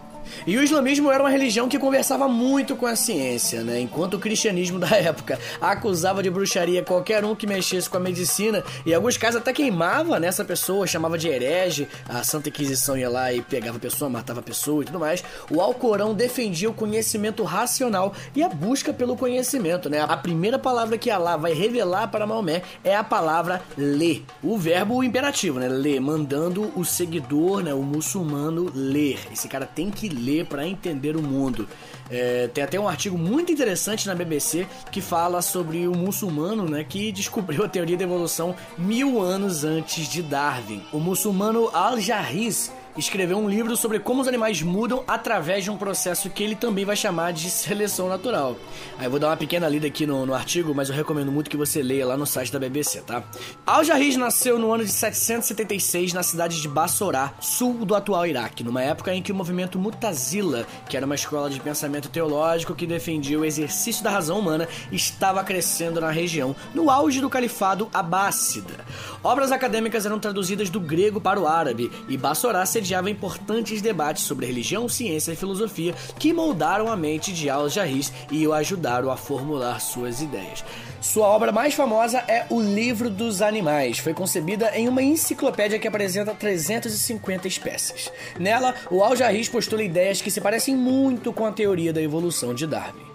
E 0.46 0.58
o 0.58 0.64
islamismo 0.64 1.12
era 1.12 1.24
uma 1.24 1.30
religião 1.30 1.68
que 1.68 1.80
conversava 1.80 2.28
muito 2.28 2.76
com 2.76 2.86
a 2.86 2.96
ciência, 2.96 3.64
né? 3.64 3.80
Enquanto 3.80 4.16
o 4.16 4.20
cristianismo 4.20 4.80
da 4.80 4.90
época 4.96 5.40
acusava 5.60 6.24
de 6.24 6.30
bruxaria 6.30 6.84
qualquer 6.84 7.24
um 7.24 7.36
que 7.36 7.48
mexesse 7.48 7.90
com 7.90 7.98
a 7.98 8.00
medicina, 8.00 8.64
e 8.86 8.92
em 8.92 8.94
alguns 8.94 9.18
casos 9.18 9.42
até 9.42 9.54
queimava 9.54 10.20
nessa 10.20 10.44
pessoa, 10.44 10.88
chamava 10.88 11.18
de 11.18 11.28
herege, 11.28 11.88
a 12.08 12.24
Santa 12.24 12.50
Inquisição 12.50 12.98
ia 12.98 13.10
lá 13.10 13.34
e 13.34 13.42
pegava 13.42 13.78
a 13.78 13.80
pessoa, 13.80 14.10
matava 14.10 14.40
a 14.40 14.44
pessoa 14.44 14.84
e 14.84 14.86
tudo 14.86 15.00
mais. 15.00 15.24
O 15.50 15.62
Alcorão 15.62 16.14
defendia 16.14 16.70
o 16.70 16.74
conhecimento 16.74 17.44
racional 17.44 18.14
e 18.36 18.44
a 18.44 18.50
busca 18.50 18.94
pelo 18.94 19.16
conhecimento, 19.16 19.90
né? 19.90 20.02
A 20.02 20.18
primeira 20.18 20.58
palavra 20.60 20.98
que 20.98 21.10
Allah 21.10 21.38
vai 21.38 21.54
revelar 21.54 22.08
para 22.08 22.28
Maomé 22.28 22.62
é 22.84 22.96
a 22.96 23.04
palavra 23.04 23.62
ler. 23.78 24.24
O 24.44 24.58
verbo 24.58 25.04
imperativo, 25.04 25.60
né? 25.60 25.68
Ler, 25.68 26.00
mandando 26.00 26.72
o 26.76 26.84
seguidor, 26.84 27.64
né, 27.64 27.74
o 27.74 27.82
muçulmano 27.82 28.72
ler. 28.74 29.20
Esse 29.32 29.48
cara 29.48 29.66
tem 29.66 29.90
que 29.90 30.10
ler 30.12 30.46
para 30.46 30.68
entender 30.68 31.16
o 31.16 31.22
mundo. 31.22 31.68
É, 32.10 32.48
tem 32.54 32.64
até 32.64 32.80
um 32.80 32.88
artigo 32.88 33.18
muito 33.18 33.52
interessante 33.52 34.08
na 34.08 34.14
BBC 34.14 34.68
que 34.92 35.00
fala 35.00 35.42
sobre 35.42 35.88
o 35.88 35.96
muçulmano 35.96 36.70
né, 36.70 36.84
que 36.84 37.12
descobriu 37.12 37.64
a 37.64 37.70
teoria 37.70 37.96
da 37.96 38.04
evolução 38.04 38.56
mil 38.78 39.22
anos 39.22 39.64
antes 39.64 40.08
de 40.08 40.22
Darwin. 40.22 40.84
O 40.92 41.00
muçulmano 41.00 41.70
Al-Jarriz 41.74 42.72
escreveu 42.98 43.38
um 43.38 43.50
livro 43.50 43.76
sobre 43.78 44.00
como 44.00 44.22
os 44.22 44.28
animais 44.28 44.62
mudam 44.62 45.04
através 45.08 45.64
de 45.64 45.72
um 45.72 45.78
processo 45.78 46.30
que 46.30 46.44
ele 46.44 46.56
também 46.56 46.86
vai 46.86 46.96
chamar 46.96 47.32
de 47.34 47.50
seleção 47.50 48.10
natural. 48.10 48.56
Aí 48.98 49.06
eu 49.06 49.12
vou 49.12 49.20
dar 49.20 49.28
uma 49.28 49.38
pequena 49.38 49.68
lida 49.68 49.88
aqui 49.88 50.06
no, 50.06 50.26
no 50.26 50.34
artigo, 50.34 50.74
mas 50.76 50.90
eu 50.90 50.96
recomendo 50.96 51.32
muito 51.32 51.50
que 51.50 51.58
você 51.58 51.82
leia 51.82 52.06
lá 52.06 52.18
no 52.18 52.26
site 52.26 52.52
da 52.52 52.60
BBC, 52.60 53.02
tá? 53.02 53.24
Al-Jarriz 53.66 54.16
nasceu 54.18 54.60
no 54.60 54.72
ano 54.72 54.84
de 54.84 54.92
776 54.92 56.14
na 56.14 56.24
cidade 56.24 56.62
de 56.62 56.68
Bassorá, 56.68 57.34
sul 57.40 57.86
do 57.86 57.96
atual 57.96 58.26
Iraque, 58.26 58.64
numa 58.64 58.82
época 58.82 59.14
em 59.14 59.22
que 59.22 59.32
o 59.32 59.36
movimento 59.36 59.80
Mutazila, 59.80 60.66
que 60.90 60.98
era 60.98 61.06
uma 61.06 61.16
escola 61.16 61.50
de 61.50 61.60
pensamento 61.60 62.10
teológico 62.10 62.76
que 62.76 62.86
defendia 62.86 63.40
o 63.40 63.46
exercício 63.46 64.04
da 64.04 64.10
razão 64.10 64.40
humana, 64.40 64.68
estava 64.92 65.44
crescendo 65.44 66.02
na 66.02 66.12
região, 66.12 66.56
no 66.74 66.90
auge 66.90 67.22
do 67.22 67.30
califado 67.30 67.90
Abássida. 67.94 68.86
Obras 69.24 69.52
acadêmicas 69.52 70.06
eram 70.06 70.20
traduzidas 70.20 70.70
do 70.70 70.80
grego 70.80 71.22
para 71.22 71.40
o 71.40 71.48
árabe 71.48 71.92
e 72.08 72.18
Bassorá 72.18 72.66
sediava 72.82 73.12
importantes 73.12 73.80
debates 73.80 74.24
sobre 74.24 74.48
religião, 74.48 74.90
ciência 74.90 75.32
e 75.32 75.36
filosofia 75.36 75.94
que 76.18 76.34
moldaram 76.34 76.92
a 76.92 76.98
mente 76.98 77.32
de 77.32 77.48
Al-Jarris 77.48 78.12
e 78.32 78.48
o 78.48 78.54
ajudaram 78.54 79.12
a 79.12 79.16
formular 79.16 79.80
suas 79.80 80.22
ideias. 80.22 80.64
Sua 81.00 81.28
obra 81.28 81.52
mais 81.52 81.76
famosa 81.76 82.20
é 82.28 82.46
O 82.50 82.60
Livro 82.60 83.10
dos 83.10 83.42
Animais. 83.42 84.00
Foi 84.00 84.14
concebida 84.14 84.72
em 84.76 84.88
uma 84.88 85.04
enciclopédia 85.04 85.78
que 85.78 85.88
apresenta 85.88 86.34
350 86.34 87.48
espécies. 87.48 88.12
Nela, 88.40 88.74
o 88.90 89.04
Al-Jarris 89.04 89.48
postula 89.48 89.84
ideias 89.84 90.22
que 90.22 90.32
se 90.32 90.42
parecem 90.42 90.76
muito 90.76 91.32
com 91.32 91.46
a 91.46 91.52
teoria 91.52 91.94
da 91.94 92.02
evolução 92.02 92.54
de 92.54 92.66
Darwin. 92.66 93.11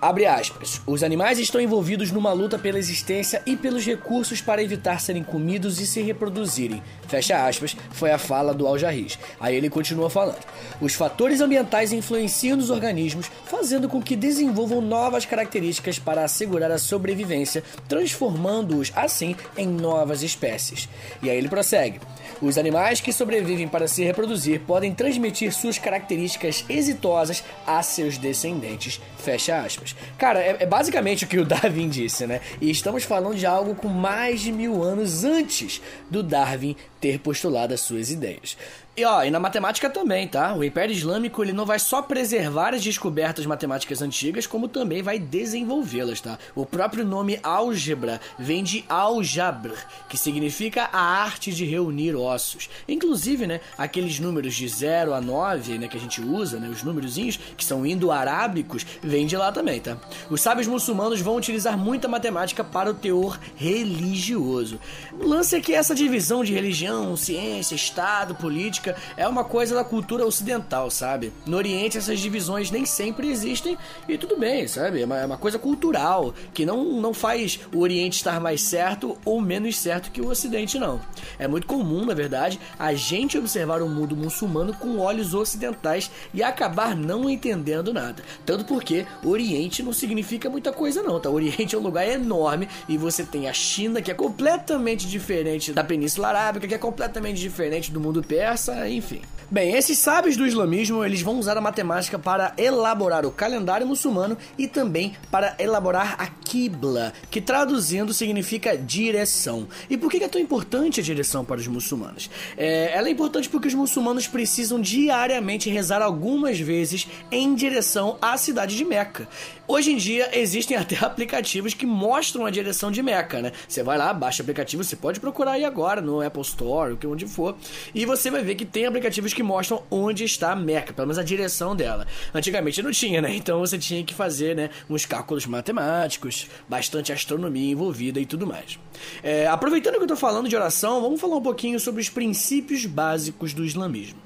Abre 0.00 0.26
aspas. 0.26 0.82
Os 0.86 1.02
animais 1.02 1.38
estão 1.38 1.58
envolvidos 1.58 2.12
numa 2.12 2.32
luta 2.32 2.58
pela 2.58 2.78
existência 2.78 3.42
e 3.46 3.56
pelos 3.56 3.84
recursos 3.84 4.42
para 4.42 4.62
evitar 4.62 5.00
serem 5.00 5.24
comidos 5.24 5.80
e 5.80 5.86
se 5.86 6.02
reproduzirem. 6.02 6.82
Fecha 7.08 7.46
aspas, 7.46 7.74
foi 7.92 8.10
a 8.10 8.18
fala 8.18 8.52
do 8.52 8.66
Al-Jarris. 8.66 9.18
Aí 9.40 9.56
ele 9.56 9.70
continua 9.70 10.10
falando. 10.10 10.44
Os 10.82 10.94
fatores 10.94 11.40
ambientais 11.40 11.92
influenciam 11.92 12.58
nos 12.58 12.68
organismos, 12.68 13.30
fazendo 13.46 13.88
com 13.88 14.02
que 14.02 14.14
desenvolvam 14.14 14.82
novas 14.82 15.24
características 15.24 15.98
para 15.98 16.24
assegurar 16.24 16.70
a 16.70 16.78
sobrevivência, 16.78 17.64
transformando-os 17.88 18.92
assim 18.94 19.34
em 19.56 19.66
novas 19.66 20.22
espécies. 20.22 20.90
E 21.22 21.30
aí 21.30 21.38
ele 21.38 21.48
prossegue. 21.48 22.00
Os 22.40 22.58
animais 22.58 23.00
que 23.00 23.12
sobrevivem 23.12 23.66
para 23.66 23.88
se 23.88 24.04
reproduzir 24.04 24.60
podem 24.60 24.94
transmitir 24.94 25.52
suas 25.52 25.78
características 25.78 26.64
exitosas 26.68 27.42
a 27.66 27.82
seus 27.82 28.18
descendentes. 28.18 29.00
Fecha 29.18 29.58
aspas. 29.58 29.96
Cara, 30.18 30.40
é, 30.40 30.56
é, 30.60 30.66
basicamente 30.66 31.24
o 31.24 31.28
que 31.28 31.38
o 31.38 31.44
Darwin 31.46 31.88
disse, 31.88 32.26
né? 32.26 32.40
E 32.60 32.70
estamos 32.70 33.04
falando 33.04 33.36
de 33.36 33.46
algo 33.46 33.74
com 33.74 33.88
mais 33.88 34.40
de 34.40 34.52
mil 34.52 34.82
anos 34.82 35.24
antes 35.24 35.80
do 36.10 36.22
Darwin 36.22 36.76
ter 37.00 37.18
postulado 37.20 37.72
as 37.72 37.80
suas 37.80 38.10
ideias. 38.10 38.56
E 38.98 39.04
ó, 39.04 39.22
e 39.22 39.30
na 39.30 39.38
matemática 39.38 39.90
também, 39.90 40.26
tá? 40.26 40.54
O 40.54 40.64
Império 40.64 40.90
Islâmico 40.90 41.44
ele 41.44 41.52
não 41.52 41.66
vai 41.66 41.78
só 41.78 42.00
preservar 42.00 42.72
as 42.72 42.82
descobertas 42.82 43.44
matemáticas 43.44 44.00
antigas, 44.00 44.46
como 44.46 44.68
também 44.68 45.02
vai 45.02 45.18
desenvolvê-las, 45.18 46.22
tá? 46.22 46.38
O 46.54 46.64
próprio 46.64 47.04
nome 47.04 47.38
álgebra 47.42 48.18
vem 48.38 48.64
de 48.64 48.86
aljabr, 48.88 49.74
que 50.08 50.16
significa 50.16 50.88
a 50.90 50.98
arte 50.98 51.52
de 51.52 51.66
reunir 51.66 52.16
ossos. 52.16 52.70
Inclusive, 52.88 53.46
né, 53.46 53.60
aqueles 53.76 54.18
números 54.18 54.54
de 54.54 54.66
0 54.66 55.12
a 55.12 55.20
9, 55.20 55.76
né, 55.76 55.88
que 55.88 55.98
a 55.98 56.00
gente 56.00 56.22
usa, 56.22 56.58
né, 56.58 56.66
os 56.66 56.82
númerozinhos 56.82 57.38
que 57.54 57.66
são 57.66 57.84
indo-arábicos, 57.84 58.86
vem 59.02 59.26
de 59.26 59.36
lá 59.36 59.52
também, 59.52 59.78
tá? 59.78 59.98
Os 60.30 60.40
sábios 60.40 60.66
muçulmanos 60.66 61.20
vão 61.20 61.36
utilizar 61.36 61.76
muita 61.76 62.08
matemática 62.08 62.64
para 62.64 62.92
o 62.92 62.94
teor 62.94 63.38
religioso. 63.56 64.80
O 65.20 65.26
lance 65.26 65.54
é 65.54 65.60
que 65.60 65.74
essa 65.74 65.94
divisão 65.94 66.42
de 66.42 66.54
religião, 66.54 67.14
ciência, 67.14 67.74
estado, 67.74 68.34
política 68.34 68.85
é 69.16 69.26
uma 69.26 69.44
coisa 69.44 69.74
da 69.74 69.84
cultura 69.84 70.26
ocidental, 70.26 70.90
sabe? 70.90 71.32
No 71.46 71.56
Oriente 71.56 71.98
essas 71.98 72.20
divisões 72.20 72.70
nem 72.70 72.84
sempre 72.84 73.28
existem 73.28 73.76
e 74.08 74.18
tudo 74.18 74.36
bem, 74.36 74.68
sabe? 74.68 75.02
É 75.02 75.04
uma, 75.04 75.18
é 75.18 75.26
uma 75.26 75.38
coisa 75.38 75.58
cultural 75.58 76.34
que 76.52 76.66
não, 76.66 76.84
não 77.00 77.14
faz 77.14 77.60
o 77.72 77.80
Oriente 77.80 78.16
estar 78.16 78.40
mais 78.40 78.62
certo 78.62 79.16
ou 79.24 79.40
menos 79.40 79.78
certo 79.78 80.10
que 80.10 80.20
o 80.20 80.28
Ocidente, 80.28 80.78
não. 80.78 81.00
É 81.38 81.48
muito 81.48 81.66
comum, 81.66 82.04
na 82.04 82.14
verdade, 82.14 82.60
a 82.78 82.94
gente 82.94 83.38
observar 83.38 83.82
o 83.82 83.88
mundo 83.88 84.16
muçulmano 84.16 84.74
com 84.74 84.98
olhos 84.98 85.34
ocidentais 85.34 86.10
e 86.32 86.42
acabar 86.42 86.94
não 86.96 87.28
entendendo 87.28 87.92
nada. 87.92 88.22
Tanto 88.44 88.64
porque 88.64 89.06
Oriente 89.24 89.82
não 89.82 89.92
significa 89.92 90.50
muita 90.50 90.72
coisa, 90.72 91.02
não, 91.02 91.18
tá? 91.20 91.30
O 91.30 91.34
Oriente 91.34 91.74
é 91.74 91.78
um 91.78 91.82
lugar 91.82 92.06
enorme 92.08 92.68
e 92.88 92.96
você 92.96 93.24
tem 93.24 93.48
a 93.48 93.52
China, 93.52 94.02
que 94.02 94.10
é 94.10 94.14
completamente 94.14 95.06
diferente 95.06 95.72
da 95.72 95.84
Península 95.84 96.28
Arábica, 96.28 96.66
que 96.66 96.74
é 96.74 96.78
completamente 96.78 97.40
diferente 97.40 97.90
do 97.90 98.00
mundo 98.00 98.22
persa, 98.22 98.74
enfim. 98.84 99.22
Bem, 99.48 99.76
esses 99.76 99.98
sábios 99.98 100.36
do 100.36 100.44
islamismo, 100.44 101.04
eles 101.04 101.22
vão 101.22 101.38
usar 101.38 101.56
a 101.56 101.60
matemática 101.60 102.18
para 102.18 102.52
elaborar 102.58 103.24
o 103.24 103.30
calendário 103.30 103.86
muçulmano 103.86 104.36
e 104.58 104.66
também 104.66 105.14
para 105.30 105.54
elaborar 105.60 106.16
a 106.18 106.26
Qibla, 106.26 107.12
que 107.30 107.40
traduzindo 107.40 108.12
significa 108.12 108.76
direção. 108.76 109.68
E 109.88 109.96
por 109.96 110.10
que 110.10 110.16
é 110.16 110.28
tão 110.28 110.40
importante 110.40 110.98
a 110.98 111.02
direção 111.02 111.44
para 111.44 111.60
os 111.60 111.68
muçulmanos? 111.68 112.28
É, 112.56 112.90
ela 112.92 113.06
é 113.06 113.12
importante 113.12 113.48
porque 113.48 113.68
os 113.68 113.74
muçulmanos 113.74 114.26
precisam 114.26 114.80
diariamente 114.80 115.70
rezar 115.70 116.02
algumas 116.02 116.58
vezes 116.58 117.06
em 117.30 117.54
direção 117.54 118.18
à 118.20 118.36
cidade 118.36 118.76
de 118.76 118.84
Meca. 118.84 119.28
Hoje 119.68 119.90
em 119.90 119.96
dia 119.96 120.30
existem 120.38 120.76
até 120.78 120.96
aplicativos 121.04 121.74
que 121.74 121.84
mostram 121.84 122.46
a 122.46 122.50
direção 122.50 122.90
de 122.90 123.02
Meca, 123.02 123.42
né? 123.42 123.52
Você 123.68 123.82
vai 123.82 123.98
lá, 123.98 124.12
baixa 124.14 124.42
o 124.42 124.44
aplicativo, 124.44 124.84
você 124.84 124.94
pode 124.94 125.18
procurar 125.18 125.52
aí 125.52 125.64
agora 125.64 126.00
no 126.00 126.20
Apple 126.20 126.42
Store, 126.42 126.96
onde 127.04 127.26
for, 127.26 127.56
e 127.94 128.06
você 128.06 128.30
vai 128.30 128.42
ver 128.42 128.54
que 128.54 128.64
tem 128.64 128.86
aplicativos 128.86 129.34
que 129.34 129.42
mostram 129.42 129.82
onde 129.90 130.24
está 130.24 130.52
a 130.52 130.56
Meca, 130.56 130.92
pelo 130.92 131.08
menos 131.08 131.18
a 131.18 131.24
direção 131.24 131.74
dela. 131.74 132.06
Antigamente 132.32 132.80
não 132.82 132.92
tinha, 132.92 133.20
né? 133.20 133.34
Então 133.34 133.58
você 133.58 133.76
tinha 133.76 134.04
que 134.04 134.14
fazer, 134.14 134.54
né, 134.54 134.70
uns 134.88 135.04
cálculos 135.04 135.46
matemáticos, 135.46 136.46
bastante 136.68 137.12
astronomia 137.12 137.72
envolvida 137.72 138.20
e 138.20 138.26
tudo 138.26 138.46
mais. 138.46 138.78
É, 139.22 139.46
aproveitando 139.48 139.94
que 139.94 140.00
eu 140.00 140.04
estou 140.04 140.16
falando 140.16 140.48
de 140.48 140.54
oração, 140.54 141.00
vamos 141.00 141.20
falar 141.20 141.36
um 141.36 141.42
pouquinho 141.42 141.80
sobre 141.80 142.00
os 142.00 142.08
princípios 142.08 142.86
básicos 142.86 143.52
do 143.52 143.64
islamismo. 143.64 144.25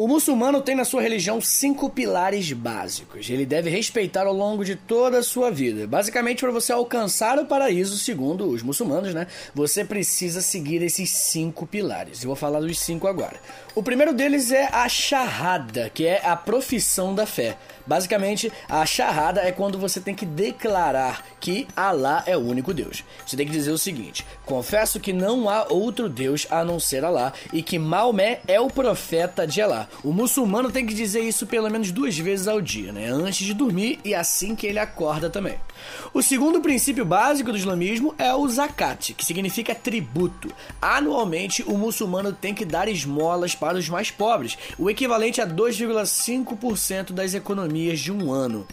O 0.00 0.08
muçulmano 0.08 0.62
tem 0.62 0.74
na 0.74 0.86
sua 0.86 1.02
religião 1.02 1.42
cinco 1.42 1.90
pilares 1.90 2.50
básicos. 2.54 3.28
Ele 3.28 3.44
deve 3.44 3.68
respeitar 3.68 4.26
ao 4.26 4.32
longo 4.32 4.64
de 4.64 4.74
toda 4.74 5.18
a 5.18 5.22
sua 5.22 5.50
vida. 5.50 5.86
Basicamente, 5.86 6.40
para 6.40 6.50
você 6.50 6.72
alcançar 6.72 7.38
o 7.38 7.44
paraíso, 7.44 7.98
segundo 7.98 8.48
os 8.48 8.62
muçulmanos, 8.62 9.12
né? 9.12 9.26
Você 9.54 9.84
precisa 9.84 10.40
seguir 10.40 10.80
esses 10.82 11.10
cinco 11.10 11.66
pilares. 11.66 12.22
Eu 12.22 12.28
vou 12.28 12.34
falar 12.34 12.60
dos 12.60 12.78
cinco 12.78 13.06
agora. 13.06 13.38
O 13.74 13.82
primeiro 13.82 14.14
deles 14.14 14.50
é 14.50 14.70
a 14.72 14.88
Shahada, 14.88 15.90
que 15.92 16.06
é 16.06 16.26
a 16.26 16.34
profissão 16.34 17.14
da 17.14 17.26
fé. 17.26 17.58
Basicamente, 17.90 18.52
a 18.68 18.86
Shahada 18.86 19.40
é 19.40 19.50
quando 19.50 19.76
você 19.76 20.00
tem 20.00 20.14
que 20.14 20.24
declarar 20.24 21.26
que 21.40 21.66
Alá 21.74 22.22
é 22.24 22.36
o 22.36 22.40
único 22.40 22.72
Deus. 22.72 23.02
Você 23.26 23.36
tem 23.36 23.44
que 23.44 23.50
dizer 23.50 23.72
o 23.72 23.78
seguinte: 23.78 24.24
Confesso 24.46 25.00
que 25.00 25.12
não 25.12 25.48
há 25.48 25.66
outro 25.68 26.08
Deus 26.08 26.46
a 26.52 26.64
não 26.64 26.78
ser 26.78 27.04
Alá 27.04 27.32
e 27.52 27.64
que 27.64 27.80
Maomé 27.80 28.42
é 28.46 28.60
o 28.60 28.68
profeta 28.68 29.44
de 29.44 29.60
Alá. 29.60 29.88
O 30.04 30.12
muçulmano 30.12 30.70
tem 30.70 30.86
que 30.86 30.94
dizer 30.94 31.22
isso 31.22 31.48
pelo 31.48 31.68
menos 31.68 31.90
duas 31.90 32.16
vezes 32.16 32.46
ao 32.46 32.60
dia, 32.60 32.92
né? 32.92 33.08
Antes 33.08 33.44
de 33.44 33.54
dormir 33.54 33.98
e 34.04 34.14
assim 34.14 34.54
que 34.54 34.68
ele 34.68 34.78
acorda 34.78 35.28
também. 35.28 35.56
O 36.14 36.22
segundo 36.22 36.60
princípio 36.60 37.04
básico 37.04 37.50
do 37.50 37.58
islamismo 37.58 38.14
é 38.18 38.32
o 38.32 38.46
zakat, 38.48 39.14
que 39.14 39.24
significa 39.24 39.74
tributo. 39.74 40.54
Anualmente, 40.80 41.64
o 41.64 41.76
muçulmano 41.76 42.32
tem 42.32 42.54
que 42.54 42.64
dar 42.64 42.86
esmolas 42.86 43.56
para 43.56 43.78
os 43.78 43.88
mais 43.88 44.12
pobres, 44.12 44.56
o 44.78 44.88
equivalente 44.88 45.40
a 45.40 45.46
2,5% 45.46 47.12
das 47.12 47.34
economias 47.34 47.79
de 48.00 48.12
um 48.12 48.32
ano. 48.32 48.66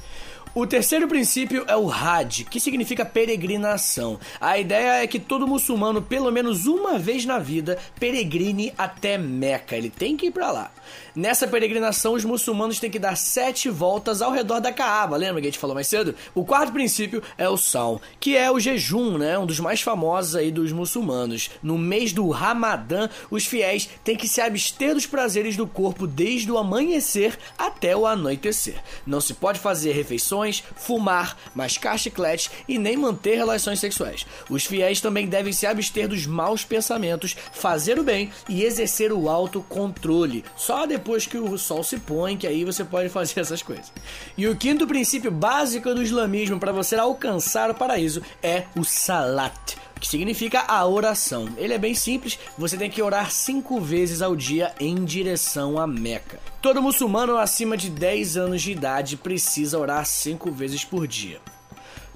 O 0.56 0.66
terceiro 0.66 1.08
princípio 1.08 1.66
é 1.68 1.76
o 1.76 1.90
Hajj, 1.92 2.46
que 2.46 2.60
significa 2.60 3.06
peregrinação. 3.06 4.20
A 4.42 4.58
ideia 4.58 5.04
é 5.04 5.08
que 5.08 5.20
todo 5.20 5.48
muçulmano, 5.48 6.02
pelo 6.02 6.32
menos 6.32 6.66
uma 6.66 6.98
vez 6.98 7.26
na 7.26 7.38
vida, 7.38 7.78
peregrine 8.00 8.74
até 8.78 9.18
Meca. 9.18 9.76
Ele 9.76 9.90
tem 9.90 10.18
que 10.18 10.28
ir 10.28 10.32
para 10.32 10.52
lá. 10.52 10.72
Nessa 11.16 11.48
peregrinação, 11.48 12.14
os 12.14 12.24
muçulmanos 12.24 12.80
têm 12.80 12.92
que 12.92 13.00
dar 13.00 13.18
sete 13.18 13.70
voltas 13.70 14.22
ao 14.22 14.32
redor 14.32 14.60
da 14.60 14.72
Kaaba. 14.72 15.18
Lembra 15.18 15.42
que 15.42 15.48
a 15.48 15.52
gente 15.52 15.60
falou 15.60 15.74
mais 15.74 15.88
cedo? 15.88 16.16
O 16.34 16.46
quarto 16.46 16.72
princípio 16.72 17.22
é 17.38 17.50
o 17.50 17.58
Sal, 17.58 18.02
que 18.20 18.38
é 18.38 18.52
o 18.52 18.60
jejum, 18.60 19.18
né? 19.18 19.38
Um 19.38 19.46
dos 19.46 19.60
mais 19.60 19.82
famosos 19.82 20.36
aí 20.36 20.52
dos 20.52 20.72
muçulmanos. 20.72 21.50
No 21.62 21.78
mês 21.78 22.14
do 22.14 22.30
Ramadã, 22.30 23.10
os 23.30 23.46
fiéis 23.46 23.90
têm 24.04 24.16
que 24.16 24.28
se 24.28 24.42
abster 24.42 24.94
dos 24.94 25.06
prazeres 25.06 25.58
do 25.58 25.68
corpo 25.68 26.06
desde 26.06 26.52
o 26.52 26.58
amanhecer 26.58 27.38
até 27.58 27.96
o 27.96 28.06
anoitecer. 28.06 28.76
Não 29.06 29.20
se 29.20 29.34
pode 29.34 29.60
fazer 29.60 29.94
refeições, 29.94 30.37
fumar, 30.76 31.38
mascar 31.54 31.98
chicletes 31.98 32.50
e 32.68 32.78
nem 32.78 32.98
manter 32.98 33.36
relações 33.36 33.80
sexuais. 33.80 34.26
Os 34.50 34.66
fiéis 34.66 35.02
também 35.02 35.28
devem 35.28 35.54
se 35.54 35.66
abster 35.66 36.08
dos 36.08 36.26
maus 36.26 36.64
pensamentos, 36.64 37.36
fazer 37.52 38.00
o 38.00 38.04
bem 38.04 38.32
e 38.48 38.64
exercer 38.64 39.12
o 39.12 39.30
autocontrole. 39.30 40.44
Só 40.56 40.86
depois 40.86 41.26
que 41.26 41.38
o 41.38 41.58
sol 41.58 41.84
se 41.84 41.98
põe 41.98 42.38
que 42.38 42.48
aí 42.48 42.64
você 42.64 42.84
pode 42.84 43.10
fazer 43.10 43.40
essas 43.40 43.62
coisas. 43.62 43.92
E 44.38 44.48
o 44.48 44.56
quinto 44.56 44.88
princípio 44.88 45.32
básico 45.32 45.94
do 45.94 46.04
islamismo 46.04 46.60
para 46.60 46.72
você 46.72 46.96
alcançar 46.96 47.70
o 47.70 47.76
paraíso 47.76 48.22
é 48.42 48.66
o 48.76 48.84
salat 48.84 49.87
que 50.00 50.08
significa 50.08 50.62
a 50.68 50.86
oração. 50.86 51.50
Ele 51.58 51.74
é 51.74 51.78
bem 51.78 51.94
simples, 51.94 52.40
você 52.58 52.78
tem 52.78 52.90
que 52.90 53.02
orar 53.02 53.32
cinco 53.32 53.80
vezes 53.80 54.22
ao 54.22 54.36
dia 54.36 54.74
em 54.80 55.04
direção 55.04 55.80
a 55.80 55.88
Meca. 55.88 56.40
Todo 56.62 56.82
muçulmano 56.82 57.38
acima 57.38 57.78
de 57.78 57.90
10 57.90 58.38
anos 58.38 58.62
de 58.62 58.72
idade 58.72 59.18
precisa 59.18 59.78
orar 59.78 60.06
cinco 60.06 60.52
vezes 60.52 60.84
por 60.84 61.08
dia. 61.08 61.40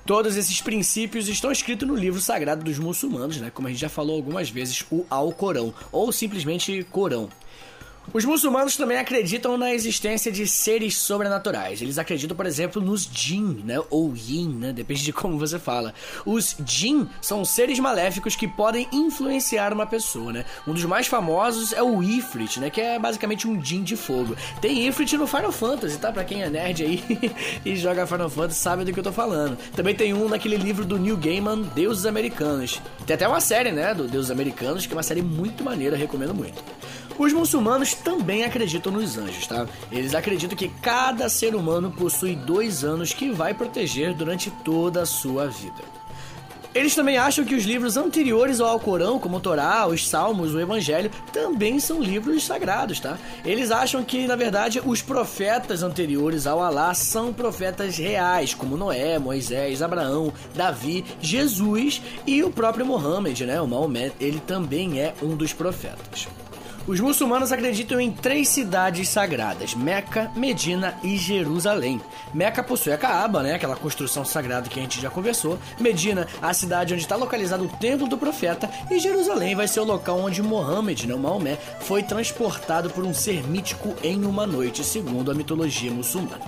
Todos 0.06 0.36
esses 0.36 0.60
princípios 0.60 1.28
estão 1.28 1.52
escritos 1.52 1.88
no 1.88 1.96
livro 1.96 2.20
sagrado 2.20 2.64
dos 2.64 2.80
muçulmanos, 2.80 3.38
né? 3.38 3.52
Como 3.52 3.68
a 3.68 3.72
gente 3.72 3.80
já 3.80 3.90
falou 3.90 4.16
algumas 4.16 4.50
vezes, 4.50 4.84
o 4.92 5.06
Alcorão, 5.10 5.74
ou 5.92 6.12
simplesmente 6.12 6.86
Corão. 6.90 7.30
Os 8.14 8.26
muçulmanos 8.26 8.76
também 8.76 8.98
acreditam 8.98 9.58
na 9.58 9.74
existência 9.74 10.32
de 10.32 10.46
seres 10.46 10.98
sobrenaturais. 10.98 11.82
Eles 11.82 11.98
acreditam, 11.98 12.36
por 12.36 12.46
exemplo, 12.46 12.82
nos 12.82 13.10
jinn, 13.10 13.62
né? 13.64 13.80
Ou 13.90 14.14
yin, 14.16 14.50
né? 14.50 14.74
Depende 14.74 15.04
de 15.04 15.14
como 15.14 15.38
você 15.38 15.58
fala. 15.58 15.94
Os 16.26 16.58
jinn 16.66 17.06
são 17.22 17.46
seres 17.46 17.80
maléficos 17.80 18.36
que 18.36 18.50
podem 18.50 18.86
influenciar 18.92 19.72
uma 19.72 19.86
pessoa, 19.86 20.34
né? 20.34 20.46
Um 20.68 20.74
dos 20.74 20.84
mais 20.84 21.08
famosos 21.08 21.72
é 21.72 21.82
o 21.82 22.04
Ifrit, 22.04 22.60
né? 22.60 22.70
Que 22.70 22.82
é 22.82 23.00
basicamente 23.00 23.48
um 23.48 23.64
jinn 23.64 23.84
de 23.84 23.96
fogo. 23.96 24.36
Tem 24.60 24.86
Ifrit 24.88 25.16
no 25.16 25.26
Final 25.26 25.52
Fantasy, 25.52 25.98
tá? 25.98 26.12
Pra 26.12 26.26
quem 26.26 26.44
é 26.44 26.50
nerd 26.50 26.84
aí 26.84 27.04
e 27.64 27.76
joga 27.78 28.06
Final 28.06 28.30
Fantasy 28.30 28.60
sabe 28.60 28.84
do 28.84 28.92
que 28.92 29.00
eu 29.00 29.04
tô 29.04 29.14
falando. 29.14 29.58
Também 29.74 29.96
tem 29.96 30.14
um 30.14 30.28
naquele 30.28 30.58
livro 30.58 30.84
do 30.84 31.00
Neil 31.00 31.16
Gaiman, 31.16 31.62
Deuses 31.74 32.06
Americanos. 32.06 32.82
Tem 33.06 33.14
até 33.14 33.26
uma 33.28 33.40
série, 33.40 33.72
né? 33.72 33.94
Do 33.94 34.06
Deuses 34.06 34.32
Americanos, 34.32 34.86
que 34.86 34.92
é 34.92 34.98
uma 34.98 35.04
série 35.04 35.22
muito 35.22 35.64
maneira, 35.64 35.96
recomendo 35.96 36.34
muito. 36.34 36.62
Os 37.22 37.34
muçulmanos 37.34 37.94
também 37.94 38.44
acreditam 38.44 38.92
nos 38.92 39.16
anjos, 39.16 39.46
tá? 39.46 39.68
Eles 39.92 40.16
acreditam 40.16 40.58
que 40.58 40.68
cada 40.68 41.30
ser 41.30 41.54
humano 41.54 41.92
possui 41.92 42.36
dois 42.36 42.84
anos 42.84 43.14
que 43.14 43.30
vai 43.30 43.54
proteger 43.54 44.16
durante 44.16 44.50
toda 44.50 45.04
a 45.04 45.06
sua 45.06 45.46
vida. 45.46 45.84
Eles 46.74 46.96
também 46.96 47.20
acham 47.20 47.46
que 47.46 47.54
os 47.54 47.64
livros 47.64 47.96
anteriores 47.96 48.60
ao 48.60 48.70
Alcorão, 48.70 49.20
como 49.20 49.38
o 49.38 49.40
Torá, 49.40 49.86
os 49.86 50.08
Salmos, 50.08 50.56
o 50.56 50.60
Evangelho, 50.60 51.12
também 51.32 51.80
são 51.80 52.02
livros 52.02 52.44
sagrados, 52.44 53.00
tá? 53.00 53.20
Eles 53.46 53.70
acham 53.70 54.04
que, 54.04 54.26
na 54.26 54.36
verdade, 54.36 54.82
os 54.84 55.04
profetas 55.04 55.84
anteriores 55.84 56.48
ao 56.48 56.60
Alá 56.60 56.92
são 56.96 57.32
profetas 57.32 57.98
reais, 57.98 58.56
como 58.56 58.76
Noé, 58.76 59.20
Moisés, 59.20 59.84
Abraão, 59.84 60.34
Davi, 60.56 61.06
Jesus 61.22 62.02
e 62.26 62.42
o 62.42 62.50
próprio 62.50 62.84
Mohammed, 62.84 63.46
né? 63.46 63.62
O 63.62 63.68
Maomé, 63.68 64.12
ele 64.20 64.40
também 64.40 65.00
é 65.00 65.14
um 65.22 65.36
dos 65.36 65.54
profetas. 65.54 66.28
Os 66.88 67.00
muçulmanos 67.00 67.52
acreditam 67.52 68.02
em 68.02 68.12
três 68.12 68.50
cidades 68.50 69.08
sagradas: 69.08 69.76
Meca, 69.76 70.32
Medina 70.36 70.98
e 71.04 71.16
Jerusalém. 71.16 72.02
Meca 72.34 72.64
possui 72.64 72.92
a 72.92 72.98
Kaaba, 72.98 73.44
né, 73.44 73.54
aquela 73.54 73.76
construção 73.76 74.26
sagrada 74.26 74.68
que 74.68 74.80
a 74.80 74.82
gente 74.82 75.00
já 75.00 75.10
conversou. 75.10 75.60
Medina, 75.80 76.28
a 76.42 76.54
cidade 76.54 76.94
onde 76.94 77.04
está 77.04 77.16
localizado 77.16 77.66
o 77.66 77.70
templo 77.78 78.08
do 78.08 78.18
profeta. 78.18 78.70
E 78.90 79.00
Jerusalém 79.00 79.56
vai 79.56 79.68
ser 79.68 79.80
o 79.80 79.86
local 79.86 80.20
onde 80.20 80.42
Mohammed, 80.42 81.08
não 81.08 81.20
Maomé, 81.20 81.56
foi 81.82 82.02
transportado 82.02 82.90
por 82.90 83.04
um 83.04 83.14
ser 83.14 83.48
mítico 83.48 83.96
em 84.04 84.26
uma 84.26 84.48
noite, 84.48 84.84
segundo 84.84 85.30
a 85.30 85.36
mitologia 85.36 85.92
muçulmana. 85.92 86.42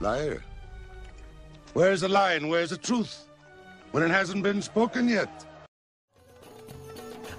Liar. 0.00 0.42
Where's 1.74 2.00
the 2.00 2.08
lie 2.08 2.36
and 2.36 2.48
where's 2.48 2.70
the 2.70 2.78
truth? 2.78 3.25
When 3.96 4.04
it 4.04 4.10
hasn't 4.10 4.42
been 4.42 4.60
spoken 4.60 5.08
yet. 5.08 5.30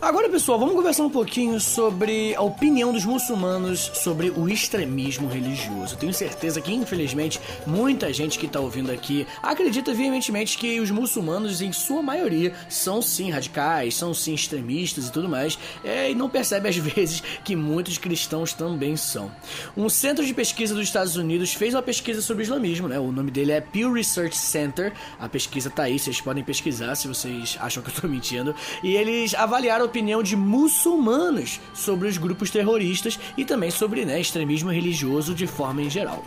Agora, 0.08 0.30
pessoal, 0.30 0.58
vamos 0.58 0.74
conversar 0.74 1.04
um 1.04 1.10
pouquinho 1.10 1.60
sobre 1.60 2.34
a 2.34 2.41
opinião 2.41 2.93
dos 2.93 3.04
muçulmanos 3.04 3.91
sobre 3.93 4.30
o 4.30 4.48
extremismo 4.48 5.28
religioso. 5.28 5.98
Tenho 5.98 6.13
certeza 6.13 6.62
que, 6.62 6.74
infelizmente, 6.74 7.41
muita 7.65 8.13
gente 8.13 8.39
que 8.39 8.46
está 8.46 8.58
ouvindo 8.58 8.89
aqui 8.89 9.28
acredita 9.43 9.93
veementemente 9.93 10.58
que 10.58 10.80
os 10.80 10.89
muçulmanos, 10.91 11.62
em 11.62 11.74
sua 11.74 12.02
maioria, 12.02 12.54
são 12.70 13.02
sim 13.02 13.32
radicais, 13.32 13.96
são 13.96 14.13
sim 14.13 14.34
extremistas 14.34 15.10
e 15.10 15.12
tudo 15.12 15.28
mais, 15.28 15.60
é, 15.84 16.10
e 16.10 16.15
não 16.15 16.30
percebe 16.30 16.70
às 16.70 16.78
vezes 16.80 17.22
que 17.43 17.54
muitos 17.54 17.98
cristãos 17.98 18.54
também 18.54 18.96
são. 18.96 19.30
Um 19.76 19.89
centro 19.89 20.26
de 20.26 20.34
pesquisa 20.34 20.74
dos 20.74 20.86
Estados 20.86 21.17
Unidos 21.17 21.54
fez 21.54 21.74
uma 21.74 21.84
pesquisa 21.84 22.22
sobre 22.22 22.43
islamismo, 22.43 22.88
né? 22.88 22.98
O 22.98 23.12
nome 23.12 23.30
dele 23.30 23.52
é 23.52 23.60
Pew 23.60 23.91
Research 23.91 24.38
Center. 24.38 24.93
A 25.20 25.28
pesquisa 25.28 25.70
tá 25.70 25.84
aí, 25.84 26.00
vocês 26.00 26.22
podem 26.22 26.46
pesquisar 26.46 26.96
se 26.96 27.10
vocês 27.10 27.58
acham 27.60 27.84
que 27.84 27.89
eu 27.89 28.02
tô 28.02 28.08
mentindo. 28.08 28.56
E 28.82 28.96
eles 28.96 29.36
avaliaram 29.36 29.97
opinião 29.98 30.22
de 30.22 30.36
muçulmanos 30.36 31.60
sobre 31.74 32.08
os 32.08 32.20
grupos 32.20 32.52
terroristas 32.52 33.20
e 33.36 33.44
também 33.44 33.72
sobre 33.72 34.06
né, 34.06 34.22
extremismo 34.22 34.72
religioso 34.72 35.34
de 35.34 35.48
forma 35.48 35.82
em 35.82 35.90
geral. 35.90 36.24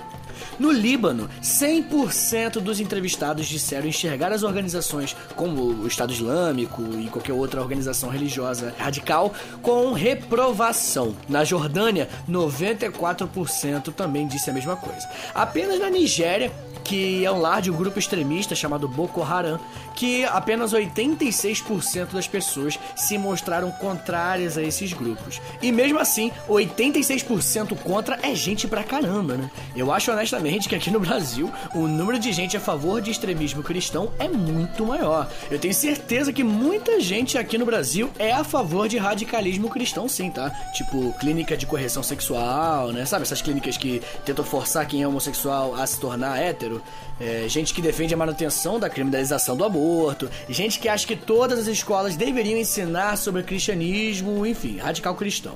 No 0.59 0.70
Líbano, 0.70 1.29
100% 1.42 2.61
dos 2.61 2.81
entrevistados 2.81 3.46
disseram 3.46 3.87
enxergar 3.87 4.33
as 4.33 4.42
organizações 4.42 5.16
como 5.37 5.62
o 5.62 5.87
Estado 5.87 6.12
Islâmico 6.12 6.83
e 6.98 7.09
qualquer 7.09 7.33
outra 7.33 7.61
organização 7.61 8.11
religiosa 8.11 8.74
radical 8.79 9.33
com 9.62 9.92
reprovação. 9.92 11.14
Na 11.29 11.44
Jordânia, 11.44 12.09
94% 12.29 13.92
também 13.92 14.26
disse 14.26 14.50
a 14.50 14.53
mesma 14.53 14.76
coisa. 14.76 15.09
Apenas 15.35 15.79
na 15.79 15.90
Nigéria, 15.90 16.53
que 16.85 17.24
é 17.24 17.31
um 17.31 17.40
lar 17.40 17.62
de 17.62 17.70
um 17.70 17.76
grupo 17.76 17.98
extremista 17.98 18.55
chamado 18.55 18.88
Boko 18.88 19.22
Haram, 19.22 19.61
que 19.94 20.24
apenas 20.24 20.72
86% 20.72 22.12
das 22.12 22.26
pessoas 22.26 22.79
se 22.96 23.18
mostraram 23.18 23.70
contrárias 23.70 24.57
a 24.57 24.62
esses 24.62 24.92
grupos. 24.92 25.40
E 25.61 25.70
mesmo 25.70 25.98
assim, 25.98 26.33
86% 26.48 27.76
contra 27.79 28.18
é 28.22 28.35
gente 28.35 28.66
pra 28.66 28.83
caramba, 28.83 29.37
né? 29.37 29.50
Eu 29.76 29.92
acho 29.92 30.11
honestamente 30.11 30.30
obviamente, 30.35 30.69
que 30.69 30.75
aqui 30.75 30.90
no 30.90 31.01
Brasil 31.01 31.51
o 31.75 31.87
número 31.87 32.19
de 32.19 32.33
gente 32.33 32.57
a 32.57 32.61
favor 32.61 33.01
de 33.01 33.11
extremismo 33.11 33.62
cristão 33.62 34.12
é 34.19 34.29
muito 34.29 34.85
maior. 34.85 35.31
Eu 35.51 35.59
tenho 35.59 35.75
certeza 35.75 36.33
que 36.33 36.45
muita 36.45 37.01
gente 37.01 37.38
aqui 37.38 37.59
no 37.59 37.66
Brasil 37.66 38.11
é 38.19 38.33
a 38.33 38.45
favor 38.45 38.88
de 38.88 38.99
radicalismo 38.99 39.69
cristão, 39.69 40.09
sim, 40.09 40.31
tá? 40.31 40.51
Tipo, 40.75 41.12
clínica 41.19 41.57
de 41.57 41.66
correção 41.66 42.03
sexual, 42.03 42.93
né? 42.93 43.05
Sabe 43.05 43.23
essas 43.23 43.43
clínicas 43.43 43.77
que 43.77 44.03
tentam 44.25 44.45
forçar 44.45 44.87
quem 44.87 45.03
é 45.03 45.09
homossexual 45.09 45.75
a 45.75 45.87
se 45.87 45.99
tornar 46.01 46.38
hétero? 46.40 46.83
É, 47.21 47.47
gente 47.49 47.75
que 47.75 47.83
defende 47.83 48.14
a 48.14 48.16
manutenção 48.16 48.81
da 48.81 48.88
criminalização 48.88 49.55
do 49.55 49.62
aborto, 49.62 50.31
gente 50.49 50.79
que 50.79 50.88
acha 50.88 51.07
que 51.07 51.14
todas 51.14 51.59
as 51.59 51.66
escolas 51.66 52.16
deveriam 52.16 52.59
ensinar 52.59 53.16
sobre 53.16 53.43
cristianismo, 53.43 54.47
enfim, 54.47 54.79
radical 54.79 55.14
cristão. 55.14 55.55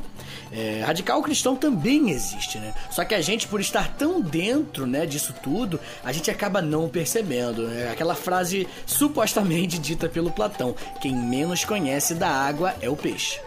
É, 0.52 0.82
radical 0.84 1.22
cristão 1.22 1.56
também 1.56 2.10
existe, 2.10 2.58
né? 2.58 2.74
Só 2.90 3.04
que 3.04 3.14
a 3.14 3.20
gente, 3.20 3.48
por 3.48 3.60
estar 3.60 3.88
tão 3.96 4.20
dentro, 4.20 4.63
né, 4.87 5.07
disso 5.07 5.35
tudo, 5.42 5.79
a 6.03 6.12
gente 6.12 6.31
acaba 6.31 6.61
não 6.61 6.88
percebendo. 6.88 7.68
Né? 7.68 7.90
Aquela 7.90 8.14
frase 8.14 8.66
supostamente 8.87 9.79
dita 9.79 10.09
pelo 10.09 10.31
Platão: 10.31 10.74
quem 11.00 11.14
menos 11.14 11.64
conhece 11.64 12.14
da 12.14 12.29
água 12.29 12.74
é 12.81 12.88
o 12.88 12.96
peixe. 12.96 13.40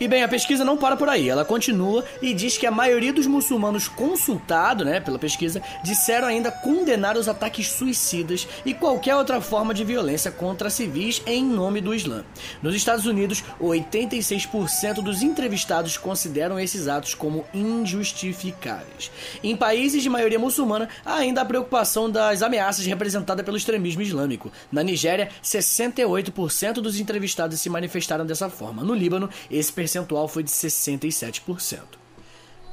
E 0.00 0.08
bem, 0.08 0.22
a 0.22 0.28
pesquisa 0.28 0.64
não 0.64 0.76
para 0.76 0.96
por 0.96 1.08
aí, 1.08 1.28
ela 1.28 1.44
continua 1.44 2.04
e 2.20 2.34
diz 2.34 2.56
que 2.56 2.66
a 2.66 2.70
maioria 2.70 3.12
dos 3.12 3.26
muçulmanos 3.26 3.88
consultados, 3.88 4.84
né, 4.86 5.00
pela 5.00 5.18
pesquisa, 5.18 5.62
disseram 5.82 6.28
ainda 6.28 6.50
condenar 6.50 7.16
os 7.16 7.28
ataques 7.28 7.68
suicidas 7.68 8.46
e 8.64 8.74
qualquer 8.74 9.16
outra 9.16 9.40
forma 9.40 9.74
de 9.74 9.84
violência 9.84 10.30
contra 10.30 10.70
civis 10.70 11.22
em 11.26 11.44
nome 11.44 11.80
do 11.80 11.94
Islã. 11.94 12.24
Nos 12.62 12.74
Estados 12.74 13.06
Unidos, 13.06 13.44
86% 13.60 15.02
dos 15.02 15.22
entrevistados 15.22 15.96
consideram 15.96 16.58
esses 16.58 16.88
atos 16.88 17.14
como 17.14 17.44
injustificáveis. 17.52 19.10
Em 19.42 19.56
países 19.56 20.02
de 20.02 20.10
maioria 20.10 20.38
muçulmana, 20.38 20.88
há 21.04 21.16
ainda 21.16 21.42
a 21.42 21.44
preocupação 21.44 22.10
das 22.10 22.42
ameaças 22.42 22.86
representadas 22.86 23.44
pelo 23.44 23.56
extremismo 23.56 24.02
islâmico. 24.02 24.50
Na 24.70 24.82
Nigéria, 24.82 25.28
68% 25.42 26.74
dos 26.74 26.98
entrevistados 26.98 27.60
se 27.60 27.68
manifestaram 27.70 28.24
dessa 28.24 28.48
forma. 28.48 28.82
No 28.82 28.94
Líbano, 28.94 29.28
esse 29.50 29.72
percentual 29.74 30.28
foi 30.28 30.42
de 30.42 30.50
67%. 30.50 32.03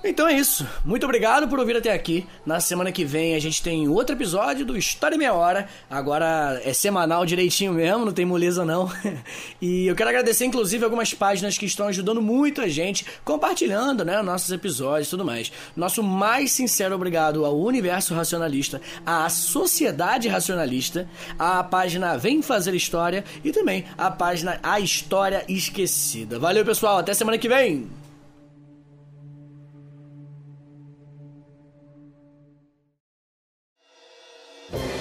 Então 0.04 0.28
é 0.28 0.34
isso. 0.34 0.66
Muito 0.84 1.04
obrigado 1.04 1.48
por 1.48 1.60
ouvir 1.60 1.78
até 1.78 1.94
aqui. 1.94 2.26
Na 2.44 2.60
semana 2.60 2.92
que 2.92 3.06
vem 3.06 3.36
a 3.36 3.40
gente 3.40 3.62
tem 3.62 3.88
outro 3.88 4.16
episódio 4.16 4.66
do 4.66 4.76
História 4.76 5.14
em 5.16 5.20
Meia 5.20 5.34
Hora. 5.34 5.70
Agora 5.88 6.60
é 6.66 6.74
semanal 6.74 7.24
direitinho 7.24 7.74
mesmo, 7.74 8.06
não 8.06 8.14
tem 8.14 8.26
moleza 8.26 8.66
não. 8.66 8.92
E 9.62 9.86
eu 9.86 9.96
quero 9.96 10.10
agradecer 10.10 10.46
inclusive 10.46 10.84
algumas 10.84 11.14
páginas 11.14 11.56
que 11.56 11.66
estão 11.66 11.88
ajudando 11.88 12.20
muito 12.22 12.62
a 12.62 12.68
gente, 12.68 13.06
compartilhando, 13.24 14.04
né, 14.04 14.20
nossos 14.24 14.52
episódios 14.52 15.08
e 15.08 15.12
tudo 15.12 15.24
mais. 15.24 15.52
Nosso 15.76 16.02
mais 16.02 16.52
sincero 16.52 16.96
obrigado 16.96 17.46
ao 17.46 17.60
Universo 17.60 18.16
Racionalista, 18.16 18.82
à 19.06 19.30
Sociedade 19.30 20.28
Racionalista, 20.28 21.08
à 21.38 21.64
página 21.64 22.18
Vem 22.18 22.42
Fazer 22.42 22.74
História 22.74 23.24
e 23.44 23.52
também 23.52 23.86
à 23.98 24.10
página 24.10 24.60
A 24.64 24.80
História 24.80 25.46
Esquecida. 25.48 26.40
Valeu, 26.40 26.66
pessoal, 26.66 26.98
até 26.98 27.14
semana 27.14 27.38
que 27.38 27.48
vem. 27.48 28.01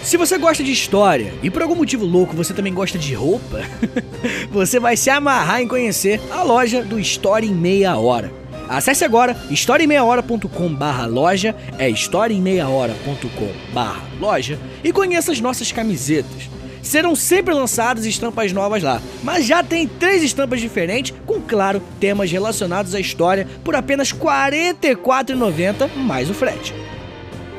Se 0.02 0.16
você 0.16 0.38
gosta 0.38 0.64
de 0.64 0.72
história 0.72 1.32
e 1.42 1.50
por 1.50 1.62
algum 1.62 1.74
motivo 1.74 2.04
louco 2.04 2.34
você 2.34 2.54
também 2.54 2.72
gosta 2.72 2.98
de 2.98 3.14
roupa, 3.14 3.60
você 4.50 4.80
vai 4.80 4.96
se 4.96 5.10
amarrar 5.10 5.60
em 5.60 5.68
conhecer 5.68 6.20
a 6.30 6.42
loja 6.42 6.82
do 6.82 6.98
História 6.98 7.46
em 7.46 7.54
Meia 7.54 7.96
Hora. 7.96 8.32
Acesse 8.68 9.04
agora 9.04 9.36
historiaemmeiahora.com 9.50 10.74
barra 10.74 11.06
loja, 11.06 11.54
é 11.78 11.88
historiaemmeiahora.com 11.90 13.72
barra 13.74 14.02
loja 14.18 14.58
e 14.82 14.92
conheça 14.92 15.32
as 15.32 15.40
nossas 15.40 15.70
camisetas. 15.70 16.48
Serão 16.82 17.14
sempre 17.14 17.52
lançadas 17.52 18.06
estampas 18.06 18.52
novas 18.52 18.82
lá, 18.82 19.02
mas 19.22 19.44
já 19.44 19.62
tem 19.62 19.86
três 19.86 20.22
estampas 20.22 20.60
diferentes 20.60 21.14
com, 21.26 21.40
claro, 21.40 21.82
temas 22.00 22.30
relacionados 22.30 22.94
à 22.94 23.00
história 23.00 23.46
por 23.62 23.76
apenas 23.76 24.12
R$ 24.12 24.18
44,90 24.18 25.94
mais 25.94 26.30
o 26.30 26.34
frete. 26.34 26.74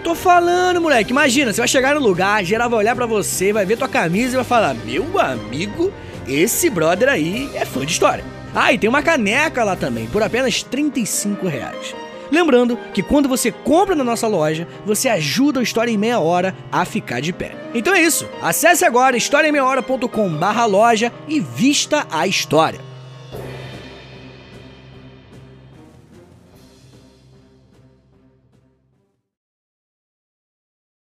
Tô 0.04 0.16
falando, 0.16 0.82
moleque. 0.82 1.12
Imagina, 1.12 1.54
você 1.54 1.62
vai 1.62 1.68
chegar 1.68 1.94
no 1.94 2.02
lugar, 2.02 2.44
geral 2.44 2.70
vai 2.70 2.80
olhar 2.80 2.96
para 2.96 3.06
você, 3.06 3.54
vai 3.54 3.66
ver 3.66 3.78
tua 3.78 3.88
camisa 3.88 4.34
e 4.34 4.36
vai 4.36 4.44
falar: 4.44 4.74
Meu 4.74 5.20
amigo, 5.20 5.94
esse 6.28 6.70
brother 6.70 7.10
aí 7.10 7.50
é 7.54 7.66
fã 7.66 7.86
de 7.86 7.92
história. 7.92 8.24
Ah, 8.54 8.74
e 8.74 8.78
tem 8.78 8.90
uma 8.90 9.04
caneca 9.04 9.64
lá 9.64 9.76
também, 9.76 10.08
por 10.08 10.22
apenas 10.22 10.64
35 10.64 11.48
reais. 11.48 11.96
Lembrando 12.32 12.78
que 12.94 13.04
quando 13.04 13.30
você 13.30 13.52
compra 13.52 13.94
na 13.94 14.04
nossa 14.04 14.28
loja, 14.28 14.68
você 14.86 15.10
ajuda 15.10 15.60
o 15.60 15.64
História 15.64 15.92
em 15.92 15.98
Meia 15.98 16.20
Hora 16.20 16.56
a 16.72 16.86
ficar 16.86 17.20
de 17.20 17.34
pé. 17.34 17.52
Então 17.74 17.94
é 17.94 18.02
isso. 18.02 18.28
Acesse 18.42 18.86
agora 18.86 19.18
historiaemmeiahora.com 19.18 20.30
barra 20.30 20.66
loja 20.66 21.12
e 21.28 21.40
vista 21.40 22.08
a 22.10 22.26
história. 22.26 22.91